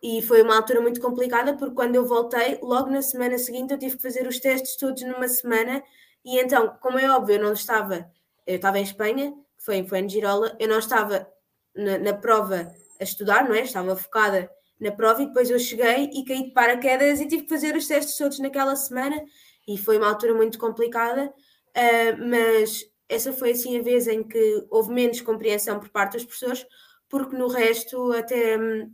e 0.01 0.21
foi 0.21 0.41
uma 0.41 0.55
altura 0.55 0.81
muito 0.81 1.01
complicada 1.01 1.55
porque 1.55 1.75
quando 1.75 1.95
eu 1.95 2.05
voltei, 2.05 2.59
logo 2.61 2.89
na 2.89 3.01
semana 3.01 3.37
seguinte 3.37 3.71
eu 3.73 3.79
tive 3.79 3.95
que 3.97 4.01
fazer 4.01 4.27
os 4.27 4.39
testes 4.39 4.75
todos 4.75 5.03
numa 5.03 5.27
semana 5.27 5.83
e 6.23 6.39
então, 6.39 6.77
como 6.81 6.99
é 6.99 7.09
óbvio, 7.09 7.35
eu 7.35 7.43
não 7.43 7.53
estava, 7.53 8.09
eu 8.45 8.57
estava 8.57 8.79
em 8.79 8.83
Espanha, 8.83 9.33
foi, 9.57 9.77
em 9.77 10.09
Girola, 10.09 10.55
eu 10.59 10.67
não 10.67 10.79
estava 10.79 11.27
na, 11.75 11.97
na 11.97 12.13
prova 12.13 12.73
a 12.99 13.03
estudar, 13.03 13.47
não 13.47 13.55
é? 13.55 13.61
Estava 13.61 13.95
focada 13.95 14.49
na 14.79 14.91
prova 14.91 15.23
e 15.23 15.27
depois 15.27 15.49
eu 15.49 15.59
cheguei 15.59 16.09
e 16.13 16.23
caí 16.25 16.43
de 16.43 16.51
paraquedas 16.51 17.19
e 17.19 17.27
tive 17.27 17.43
que 17.43 17.49
fazer 17.49 17.75
os 17.75 17.87
testes 17.87 18.17
todos 18.17 18.39
naquela 18.39 18.75
semana 18.75 19.23
e 19.67 19.77
foi 19.77 19.97
uma 19.97 20.09
altura 20.09 20.33
muito 20.33 20.59
complicada, 20.59 21.25
uh, 21.27 22.27
mas 22.29 22.85
essa 23.09 23.33
foi 23.33 23.51
assim 23.51 23.77
a 23.79 23.81
vez 23.81 24.07
em 24.07 24.23
que 24.23 24.65
houve 24.69 24.93
menos 24.93 25.21
compreensão 25.21 25.79
por 25.79 25.89
parte 25.89 26.13
dos 26.13 26.25
professores, 26.25 26.65
porque 27.09 27.35
no 27.35 27.47
resto 27.47 28.11
até 28.13 28.57
hum, 28.57 28.91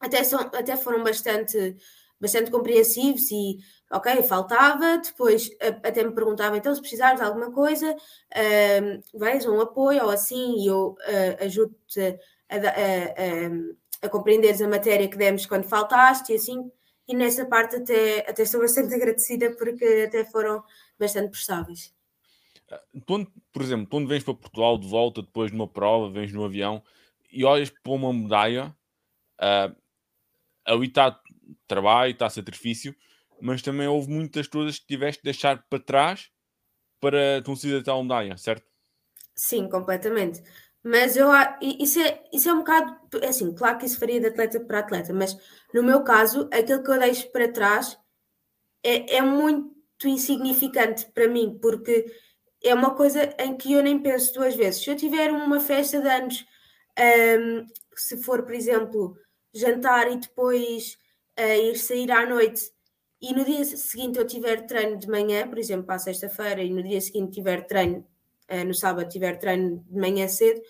até, 0.00 0.22
são, 0.24 0.40
até 0.40 0.76
foram 0.76 1.02
bastante, 1.02 1.76
bastante 2.20 2.50
compreensivos 2.50 3.30
e, 3.30 3.58
ok, 3.90 4.22
faltava, 4.22 4.98
depois 4.98 5.50
até 5.82 6.04
me 6.04 6.14
perguntavam, 6.14 6.56
então 6.56 6.74
se 6.74 6.80
precisares 6.80 7.20
de 7.20 7.26
alguma 7.26 7.50
coisa, 7.52 7.94
uh, 7.94 9.50
um 9.50 9.60
apoio 9.60 10.04
ou 10.04 10.10
assim, 10.10 10.62
e 10.62 10.66
eu 10.66 10.90
uh, 10.90 11.44
ajudo-te 11.44 12.18
a, 12.48 12.56
a, 12.56 14.06
a 14.06 14.08
compreenderes 14.08 14.60
a 14.60 14.68
matéria 14.68 15.08
que 15.08 15.16
demos 15.16 15.46
quando 15.46 15.64
faltaste 15.64 16.32
e 16.32 16.36
assim. 16.36 16.70
E 17.08 17.14
nessa 17.14 17.46
parte 17.46 17.76
até, 17.76 18.28
até 18.28 18.42
estou 18.42 18.60
bastante 18.60 18.92
agradecida 18.94 19.54
porque 19.56 20.04
até 20.06 20.24
foram 20.24 20.62
bastante 20.98 21.30
prestáveis. 21.30 21.94
Quando, 23.06 23.30
por 23.52 23.62
exemplo, 23.62 23.86
quando 23.88 24.08
vens 24.08 24.24
para 24.24 24.34
Portugal 24.34 24.76
de 24.76 24.88
volta 24.88 25.22
depois 25.22 25.50
de 25.50 25.56
uma 25.56 25.68
prova, 25.68 26.10
vens 26.10 26.32
no 26.32 26.44
avião 26.44 26.82
e 27.30 27.44
olhas 27.44 27.70
para 27.70 27.92
uma 27.92 28.12
medalha, 28.12 28.74
uh, 29.40 29.76
ali 30.66 30.86
está 30.88 31.20
trabalho, 31.66 32.12
está 32.12 32.28
sacrifício, 32.28 32.94
mas 33.40 33.62
também 33.62 33.86
houve 33.86 34.10
muitas 34.10 34.46
coisas 34.46 34.78
que 34.78 34.86
tiveste 34.86 35.22
de 35.22 35.24
deixar 35.24 35.64
para 35.68 35.78
trás 35.78 36.30
para 37.00 37.42
conseguir 37.44 37.76
até 37.76 37.90
a 37.90 38.02
medalha, 38.02 38.36
certo? 38.36 38.66
Sim, 39.34 39.68
completamente. 39.68 40.42
Mas 40.82 41.16
eu 41.16 41.28
isso 41.60 42.00
é, 42.00 42.22
isso 42.32 42.48
é 42.48 42.52
um 42.52 42.58
bocado 42.58 42.96
é 43.20 43.28
assim, 43.28 43.52
claro 43.54 43.76
que 43.76 43.86
isso 43.86 43.98
varia 43.98 44.20
de 44.20 44.26
atleta 44.26 44.60
para 44.60 44.78
atleta, 44.78 45.12
mas 45.12 45.36
no 45.74 45.82
meu 45.82 46.04
caso, 46.04 46.48
aquilo 46.52 46.82
que 46.82 46.90
eu 46.90 46.98
deixo 46.98 47.30
para 47.32 47.52
trás 47.52 47.98
é, 48.84 49.16
é 49.16 49.20
muito 49.20 49.74
insignificante 50.04 51.06
para 51.12 51.26
mim, 51.28 51.58
porque 51.60 52.06
é 52.62 52.72
uma 52.72 52.94
coisa 52.94 53.34
em 53.38 53.56
que 53.56 53.72
eu 53.72 53.82
nem 53.82 54.00
penso 54.00 54.32
duas 54.34 54.54
vezes. 54.54 54.82
Se 54.82 54.90
eu 54.90 54.96
tiver 54.96 55.32
uma 55.32 55.60
festa 55.60 56.00
de 56.00 56.08
anos, 56.08 56.44
um, 56.98 57.66
se 57.96 58.22
for, 58.22 58.44
por 58.44 58.54
exemplo, 58.54 59.16
jantar 59.58 60.10
e 60.10 60.16
depois 60.16 60.98
uh, 61.38 61.42
ir 61.42 61.76
sair 61.76 62.10
à 62.10 62.26
noite, 62.26 62.70
e 63.20 63.32
no 63.32 63.44
dia 63.44 63.64
seguinte 63.64 64.18
eu 64.18 64.26
tiver 64.26 64.66
treino 64.66 64.98
de 64.98 65.08
manhã, 65.08 65.48
por 65.48 65.58
exemplo, 65.58 65.90
a 65.90 65.98
sexta-feira, 65.98 66.62
e 66.62 66.70
no 66.70 66.82
dia 66.82 67.00
seguinte 67.00 67.32
tiver 67.32 67.66
treino, 67.66 68.06
uh, 68.50 68.64
no 68.64 68.74
sábado 68.74 69.08
tiver 69.08 69.38
treino 69.38 69.84
de 69.88 69.98
manhã 69.98 70.28
cedo, 70.28 70.60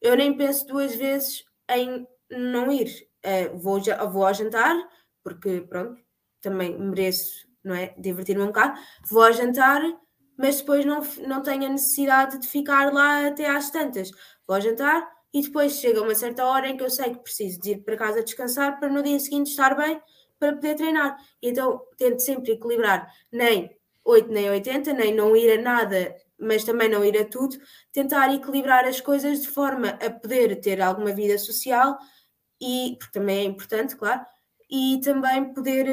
eu 0.00 0.16
nem 0.16 0.36
penso 0.36 0.66
duas 0.66 0.94
vezes 0.94 1.44
em 1.70 2.06
não 2.30 2.72
ir. 2.72 3.08
Uh, 3.24 3.56
vou, 3.58 3.80
vou 4.10 4.26
ao 4.26 4.34
jantar, 4.34 4.74
porque 5.22 5.60
pronto, 5.60 6.00
também 6.40 6.76
mereço, 6.76 7.46
não 7.62 7.74
é? 7.74 7.94
Divertir-me 7.96 8.42
um 8.42 8.46
bocado. 8.46 8.80
Vou 9.08 9.22
ao 9.22 9.32
jantar, 9.32 9.80
mas 10.36 10.60
depois 10.60 10.84
não, 10.84 11.00
não 11.26 11.42
tenho 11.42 11.66
a 11.66 11.68
necessidade 11.68 12.40
de 12.40 12.48
ficar 12.48 12.92
lá 12.92 13.28
até 13.28 13.46
às 13.46 13.70
tantas. 13.70 14.10
Vou 14.46 14.56
ao 14.56 14.60
jantar 14.60 15.08
e 15.32 15.42
depois 15.42 15.72
chega 15.80 16.02
uma 16.02 16.14
certa 16.14 16.44
hora 16.44 16.68
em 16.68 16.76
que 16.76 16.82
eu 16.82 16.90
sei 16.90 17.10
que 17.10 17.22
preciso 17.22 17.60
de 17.60 17.72
ir 17.72 17.78
para 17.78 17.96
casa 17.96 18.22
descansar 18.22 18.78
para 18.78 18.88
no 18.88 19.02
dia 19.02 19.18
seguinte 19.18 19.50
estar 19.50 19.74
bem 19.74 20.00
para 20.38 20.52
poder 20.52 20.74
treinar. 20.74 21.16
Então 21.40 21.82
tento 21.96 22.20
sempre 22.20 22.52
equilibrar 22.52 23.10
nem 23.30 23.76
8 24.04 24.30
nem 24.30 24.50
80, 24.50 24.92
nem 24.92 25.14
não 25.14 25.36
ir 25.36 25.58
a 25.58 25.62
nada, 25.62 26.14
mas 26.38 26.64
também 26.64 26.88
não 26.88 27.04
ir 27.04 27.16
a 27.18 27.24
tudo, 27.24 27.56
tentar 27.92 28.34
equilibrar 28.34 28.84
as 28.84 29.00
coisas 29.00 29.42
de 29.42 29.48
forma 29.48 29.90
a 29.90 30.10
poder 30.10 30.60
ter 30.60 30.80
alguma 30.80 31.12
vida 31.12 31.38
social 31.38 31.96
e 32.60 32.96
porque 32.98 33.18
também 33.18 33.38
é 33.38 33.44
importante, 33.44 33.96
claro, 33.96 34.24
e 34.70 35.00
também 35.04 35.52
poder 35.52 35.86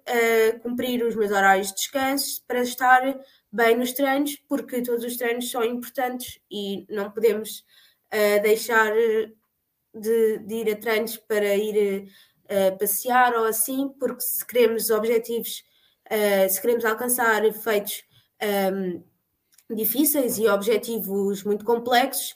uh, 0.00 0.60
cumprir 0.60 1.04
os 1.04 1.14
meus 1.14 1.30
horários 1.30 1.68
de 1.68 1.76
descanso 1.76 2.42
para 2.46 2.62
estar 2.62 3.18
bem 3.50 3.76
nos 3.76 3.92
treinos, 3.92 4.36
porque 4.48 4.82
todos 4.82 5.04
os 5.04 5.16
treinos 5.16 5.50
são 5.50 5.64
importantes 5.64 6.40
e 6.50 6.84
não 6.90 7.10
podemos 7.10 7.64
deixar 8.42 8.92
de, 9.94 10.38
de, 10.38 10.54
ir 10.54 10.72
a 10.72 10.76
treinos 10.76 11.16
para 11.16 11.54
ir 11.54 12.08
uh, 12.44 12.78
passear 12.78 13.34
ou 13.34 13.44
assim, 13.44 13.88
porque 13.98 14.20
se 14.20 14.44
queremos 14.46 14.90
objetivos, 14.90 15.64
uh, 16.10 16.50
se 16.50 16.60
queremos 16.60 16.84
alcançar 16.84 17.44
efeitos 17.44 18.02
um, 18.72 19.02
difíceis 19.74 20.38
e 20.38 20.48
objetivos 20.48 21.44
muito 21.44 21.64
complexos, 21.64 22.34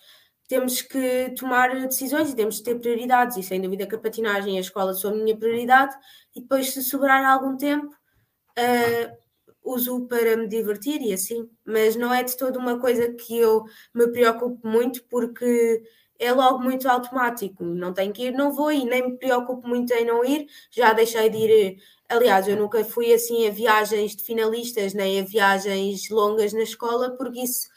temos 0.48 0.80
que 0.80 1.34
tomar 1.38 1.86
decisões 1.86 2.30
e 2.30 2.36
temos 2.36 2.58
que 2.58 2.64
ter 2.64 2.78
prioridades, 2.80 3.36
e 3.36 3.42
sem 3.42 3.60
dúvida 3.60 3.86
que 3.86 3.94
a 3.94 3.98
patinagem 3.98 4.54
e 4.54 4.58
a 4.58 4.62
escola 4.62 4.94
são 4.94 5.10
a 5.10 5.14
minha 5.14 5.36
prioridade, 5.36 5.94
e 6.34 6.40
depois, 6.40 6.72
se 6.72 6.82
sobrar 6.82 7.22
algum 7.24 7.56
tempo, 7.56 7.86
uh, 7.88 9.27
uso 9.68 10.06
para 10.06 10.36
me 10.36 10.48
divertir 10.48 11.00
e 11.02 11.12
assim, 11.12 11.48
mas 11.64 11.96
não 11.96 12.12
é 12.12 12.22
de 12.22 12.36
toda 12.36 12.58
uma 12.58 12.78
coisa 12.78 13.12
que 13.14 13.36
eu 13.38 13.64
me 13.94 14.08
preocupo 14.08 14.66
muito 14.66 15.04
porque 15.04 15.82
é 16.18 16.32
logo 16.32 16.58
muito 16.58 16.88
automático, 16.88 17.64
não 17.64 17.92
tenho 17.92 18.12
que 18.12 18.26
ir, 18.26 18.32
não 18.32 18.52
vou 18.52 18.72
e 18.72 18.84
nem 18.84 19.10
me 19.10 19.18
preocupo 19.18 19.66
muito 19.68 19.92
em 19.92 20.04
não 20.04 20.24
ir, 20.24 20.46
já 20.70 20.92
deixei 20.92 21.30
de 21.30 21.38
ir, 21.38 21.76
aliás, 22.08 22.48
eu 22.48 22.56
nunca 22.56 22.84
fui 22.84 23.12
assim 23.12 23.46
a 23.46 23.50
viagens 23.50 24.16
de 24.16 24.24
finalistas, 24.24 24.94
nem 24.94 25.20
a 25.20 25.24
viagens 25.24 26.08
longas 26.10 26.52
na 26.52 26.62
escola, 26.62 27.16
porque 27.16 27.40
isso 27.40 27.68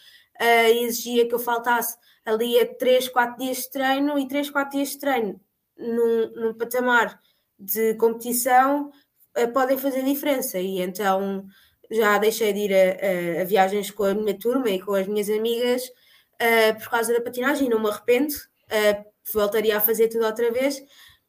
uh, 0.41 0.83
exigia 0.83 1.27
que 1.27 1.35
eu 1.35 1.39
faltasse 1.39 1.95
ali 2.25 2.59
a 2.59 2.65
3, 2.75 3.09
4 3.09 3.37
dias 3.37 3.57
de 3.57 3.71
treino 3.71 4.17
e 4.17 4.27
3, 4.27 4.49
4 4.49 4.77
dias 4.77 4.89
de 4.89 4.99
treino 4.99 5.41
num, 5.77 6.31
num 6.35 6.53
patamar 6.53 7.19
de 7.59 7.95
competição 7.95 8.91
uh, 9.37 9.53
podem 9.53 9.77
fazer 9.77 10.03
diferença. 10.03 10.59
E 10.59 10.81
então 10.81 11.45
já 11.91 12.17
deixei 12.17 12.53
de 12.53 12.59
ir 12.59 12.73
a, 12.73 13.39
a, 13.39 13.41
a, 13.41 13.45
viagens 13.45 13.91
com 13.91 14.03
a 14.03 14.13
minha 14.13 14.37
turma 14.37 14.69
e 14.69 14.81
com 14.81 14.93
as 14.93 15.07
minhas 15.07 15.29
amigas 15.29 15.83
uh, 15.85 16.79
por 16.79 16.89
causa 16.89 17.13
da 17.13 17.21
patinagem, 17.21 17.69
não 17.69 17.81
me 17.81 17.89
arrependo, 17.89 18.33
uh, 18.33 19.05
voltaria 19.33 19.77
a 19.77 19.81
fazer 19.81 20.07
tudo 20.07 20.25
outra 20.25 20.51
vez, 20.51 20.81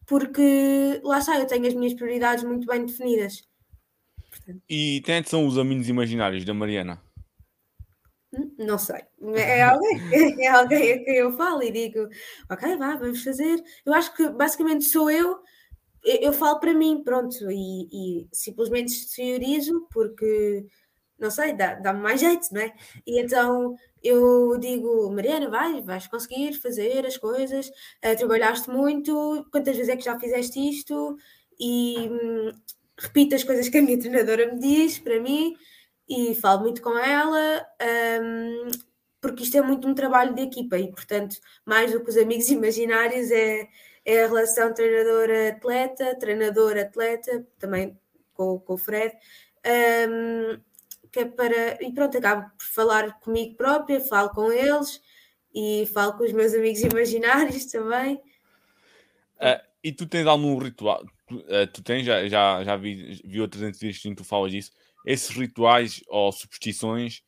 porque 0.07 1.01
lá 1.03 1.18
está, 1.18 1.38
eu 1.38 1.46
tenho 1.46 1.66
as 1.66 1.75
minhas 1.75 1.94
prioridades 1.94 2.44
muito 2.44 2.66
bem 2.66 2.87
definidas. 2.87 3.42
Portanto, 4.31 4.62
e 4.68 5.03
quem 5.05 5.16
é 5.16 5.22
são 5.22 5.46
os 5.46 5.59
amigos 5.59 5.88
imaginários 5.88 6.44
da 6.44 6.55
Mariana? 6.55 7.03
Hum, 8.33 8.51
não 8.59 8.79
sei, 8.79 9.03
é 9.37 9.62
alguém, 9.62 10.01
é 10.40 10.48
alguém 10.48 10.92
a 10.92 11.05
quem 11.05 11.16
eu 11.16 11.37
falo 11.37 11.62
e 11.62 11.70
digo, 11.70 12.09
ok, 12.51 12.77
vá, 12.77 12.96
vamos 12.96 13.22
fazer. 13.22 13.62
Eu 13.85 13.92
acho 13.92 14.14
que 14.16 14.29
basicamente 14.31 14.85
sou 14.85 15.11
eu 15.11 15.42
eu, 16.05 16.17
eu 16.17 16.33
falo 16.33 16.61
para 16.61 16.75
mim, 16.75 17.03
pronto, 17.05 17.51
e, 17.51 17.88
e 18.25 18.29
simplesmente 18.33 18.93
exteriorizo 18.93 19.87
porque, 19.93 20.67
não 21.19 21.31
sei, 21.31 21.53
dá-me 21.53 21.83
dá 21.83 21.93
mais 21.93 22.21
jeito, 22.21 22.49
não 22.53 22.61
é? 22.61 22.75
E 23.07 23.21
então 23.21 23.75
eu 24.03 24.59
digo, 24.59 25.11
Mariana, 25.11 25.49
vai, 25.49 25.81
vais 25.83 26.07
conseguir 26.07 26.55
fazer 26.55 27.07
as 27.07 27.17
coisas, 27.17 27.69
uh, 27.69 28.17
trabalhaste 28.17 28.71
muito, 28.71 29.47
quantas 29.53 29.77
vezes 29.77 29.91
é 29.93 29.97
que 29.97 30.05
já 30.05 30.19
fizeste 30.19 30.59
isto? 30.59 31.17
E 31.61 32.09
hum, 32.11 32.53
repito 32.99 33.35
as 33.35 33.45
coisas 33.45 33.69
que 33.69 33.79
a 33.79 33.83
minha 33.83 33.99
treinadora 33.99 34.53
me 34.53 34.59
diz 34.61 34.99
para 34.99 35.21
mim 35.21 35.55
e 36.09 36.35
falo 36.35 36.62
muito 36.62 36.83
com 36.83 36.99
ela. 36.99 37.67
Um, 38.21 38.71
porque 39.21 39.45
isto 39.45 39.57
é 39.57 39.62
muito 39.62 39.87
um 39.88 39.95
trabalho 39.95 40.35
de 40.35 40.43
equipa 40.43 40.77
e, 40.77 40.91
portanto, 40.91 41.37
mais 41.65 41.93
do 41.93 42.03
que 42.03 42.11
os 42.11 42.17
amigos 42.17 42.49
imaginários, 42.51 43.31
é, 43.31 43.69
é 44.05 44.25
a 44.25 44.27
relação 44.27 44.75
treinador-atleta, 44.75 46.19
treinador-atleta, 46.19 47.47
também 47.59 47.99
com, 48.35 48.59
com 48.59 48.75
o 48.75 48.79
Fred, 48.79 49.15
um, 50.09 50.61
que 51.11 51.21
é 51.21 51.25
para. 51.25 51.83
E 51.83 51.93
pronto, 51.93 52.19
acabo 52.19 52.51
por 52.57 52.65
falar 52.65 53.21
comigo 53.21 53.57
própria, 53.57 54.01
falo 54.01 54.31
com 54.31 54.51
eles 54.51 55.01
e 55.55 55.88
falo 55.93 56.15
com 56.15 56.25
os 56.25 56.33
meus 56.33 56.55
amigos 56.55 56.81
imaginários 56.83 57.67
também. 57.67 58.17
Uh, 59.37 59.62
e 59.83 59.93
tu 59.93 60.07
tens 60.07 60.27
algum 60.27 60.57
ritual? 60.59 61.05
Tu, 61.27 61.37
uh, 61.37 61.67
tu 61.73 61.83
tens, 61.83 62.05
já, 62.05 62.27
já, 62.29 62.65
já 62.65 62.77
vi, 62.77 63.21
vi 63.25 63.41
outras 63.41 63.62
entrevistas 63.62 64.05
em 64.05 64.15
que 64.15 64.23
tu 64.23 64.25
falas 64.25 64.53
disso. 64.53 64.73
Esses 65.05 65.31
rituais 65.31 66.01
ou 66.09 66.31
superstições 66.33 67.23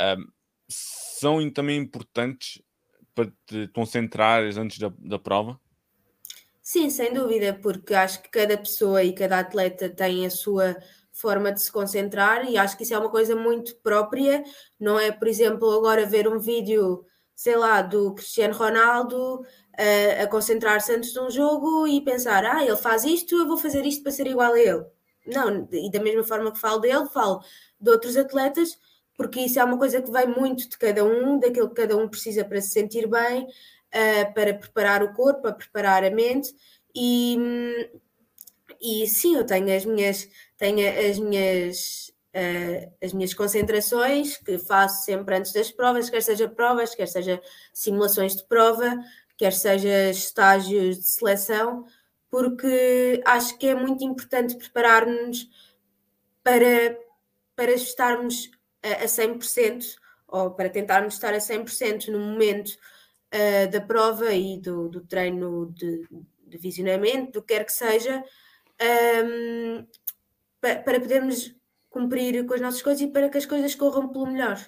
um, 0.00 0.26
são 0.68 1.50
também 1.50 1.78
importantes 1.78 2.62
para 3.14 3.30
te 3.46 3.68
concentrares 3.68 4.56
antes 4.56 4.78
da, 4.78 4.92
da 4.98 5.18
prova? 5.18 5.60
Sim, 6.70 6.90
sem 6.90 7.14
dúvida, 7.14 7.58
porque 7.62 7.94
acho 7.94 8.22
que 8.22 8.28
cada 8.28 8.54
pessoa 8.58 9.02
e 9.02 9.14
cada 9.14 9.38
atleta 9.38 9.88
tem 9.88 10.26
a 10.26 10.30
sua 10.30 10.76
forma 11.10 11.50
de 11.50 11.62
se 11.62 11.72
concentrar 11.72 12.44
e 12.44 12.58
acho 12.58 12.76
que 12.76 12.82
isso 12.82 12.92
é 12.92 12.98
uma 12.98 13.08
coisa 13.08 13.34
muito 13.34 13.74
própria. 13.76 14.44
Não 14.78 15.00
é, 15.00 15.10
por 15.10 15.26
exemplo, 15.26 15.70
agora 15.70 16.04
ver 16.04 16.28
um 16.28 16.38
vídeo, 16.38 17.06
sei 17.34 17.56
lá, 17.56 17.80
do 17.80 18.12
Cristiano 18.14 18.52
Ronaldo 18.54 19.36
uh, 19.40 20.22
a 20.22 20.26
concentrar-se 20.26 20.92
antes 20.92 21.10
de 21.14 21.18
um 21.20 21.30
jogo 21.30 21.88
e 21.88 22.02
pensar, 22.02 22.44
ah, 22.44 22.62
ele 22.62 22.76
faz 22.76 23.02
isto, 23.02 23.34
eu 23.34 23.48
vou 23.48 23.56
fazer 23.56 23.86
isto 23.86 24.02
para 24.02 24.12
ser 24.12 24.26
igual 24.26 24.52
a 24.52 24.60
ele. 24.60 24.84
Não, 25.26 25.66
e 25.72 25.90
da 25.90 26.00
mesma 26.00 26.22
forma 26.22 26.52
que 26.52 26.60
falo 26.60 26.80
dele, 26.80 27.06
falo 27.06 27.40
de 27.80 27.90
outros 27.90 28.14
atletas, 28.14 28.78
porque 29.16 29.40
isso 29.40 29.58
é 29.58 29.64
uma 29.64 29.78
coisa 29.78 30.02
que 30.02 30.10
vai 30.10 30.26
muito 30.26 30.68
de 30.68 30.76
cada 30.76 31.02
um, 31.02 31.38
daquilo 31.38 31.70
que 31.70 31.76
cada 31.76 31.96
um 31.96 32.06
precisa 32.06 32.44
para 32.44 32.60
se 32.60 32.68
sentir 32.68 33.08
bem 33.08 33.48
uh, 33.94 34.34
para 34.34 34.54
preparar 34.54 35.02
o 35.02 35.12
corpo, 35.12 35.42
para 35.42 35.52
preparar 35.52 36.04
a 36.04 36.10
mente 36.10 36.54
e, 36.94 37.90
e 38.80 39.06
sim, 39.06 39.36
eu 39.36 39.44
tenho 39.44 39.74
as 39.74 39.84
minhas, 39.84 40.28
tenho 40.56 41.10
as 41.10 41.18
minhas 41.18 42.08
Uh, 42.28 42.92
as 43.02 43.14
minhas 43.14 43.32
concentrações 43.32 44.36
que 44.36 44.58
faço 44.58 45.06
sempre 45.06 45.34
antes 45.34 45.50
das 45.50 45.72
provas, 45.72 46.10
quer 46.10 46.22
seja 46.22 46.46
provas, 46.46 46.94
quer 46.94 47.08
seja 47.08 47.40
simulações 47.72 48.36
de 48.36 48.44
prova, 48.46 48.96
quer 49.36 49.52
seja 49.52 50.10
estágios 50.10 50.98
de 50.98 51.08
seleção, 51.08 51.86
porque 52.30 53.22
acho 53.24 53.56
que 53.56 53.68
é 53.68 53.74
muito 53.74 54.04
importante 54.04 54.56
preparar-nos 54.56 55.48
para, 56.44 56.98
para 57.56 57.72
estarmos 57.72 58.50
a, 58.82 59.04
a 59.04 59.06
100% 59.06 59.96
ou 60.26 60.50
para 60.50 60.68
tentarmos 60.68 61.14
estar 61.14 61.32
a 61.32 61.38
100% 61.38 62.08
no 62.08 62.20
momento 62.20 62.72
uh, 63.34 63.70
da 63.70 63.80
prova 63.80 64.32
e 64.32 64.58
do, 64.58 64.88
do 64.88 65.00
treino 65.00 65.72
de, 65.72 66.06
de 66.46 66.58
visionamento, 66.58 67.32
do 67.32 67.42
que 67.42 67.54
quer 67.54 67.64
que 67.64 67.72
seja, 67.72 68.22
um, 69.24 69.86
para, 70.60 70.76
para 70.80 71.00
podermos 71.00 71.54
cumprir 71.90 72.44
com 72.46 72.54
as 72.54 72.60
nossas 72.60 72.82
coisas 72.82 73.02
e 73.02 73.08
para 73.08 73.28
que 73.28 73.38
as 73.38 73.46
coisas 73.46 73.74
corram 73.74 74.08
pelo 74.08 74.26
melhor. 74.26 74.58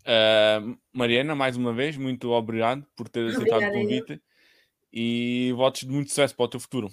Uh, 0.00 0.78
Mariana, 0.92 1.34
mais 1.34 1.56
uma 1.56 1.72
vez, 1.72 1.96
muito 1.96 2.30
obrigado 2.30 2.86
por 2.96 3.08
ter 3.08 3.28
aceitado 3.28 3.58
Obrigada, 3.58 3.76
o 3.76 3.82
convite 3.82 4.12
eu. 4.12 4.20
e 4.92 5.52
votos 5.54 5.82
de 5.82 5.88
muito 5.88 6.08
sucesso 6.08 6.34
para 6.34 6.44
o 6.44 6.48
teu 6.48 6.60
futuro. 6.60 6.90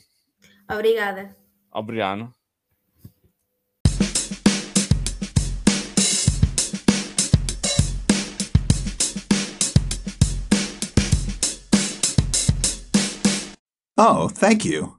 Obrigada. 0.70 1.36
Obrigado. 1.72 2.37
Oh, 13.98 14.28
thank 14.30 14.66
you. 14.66 14.97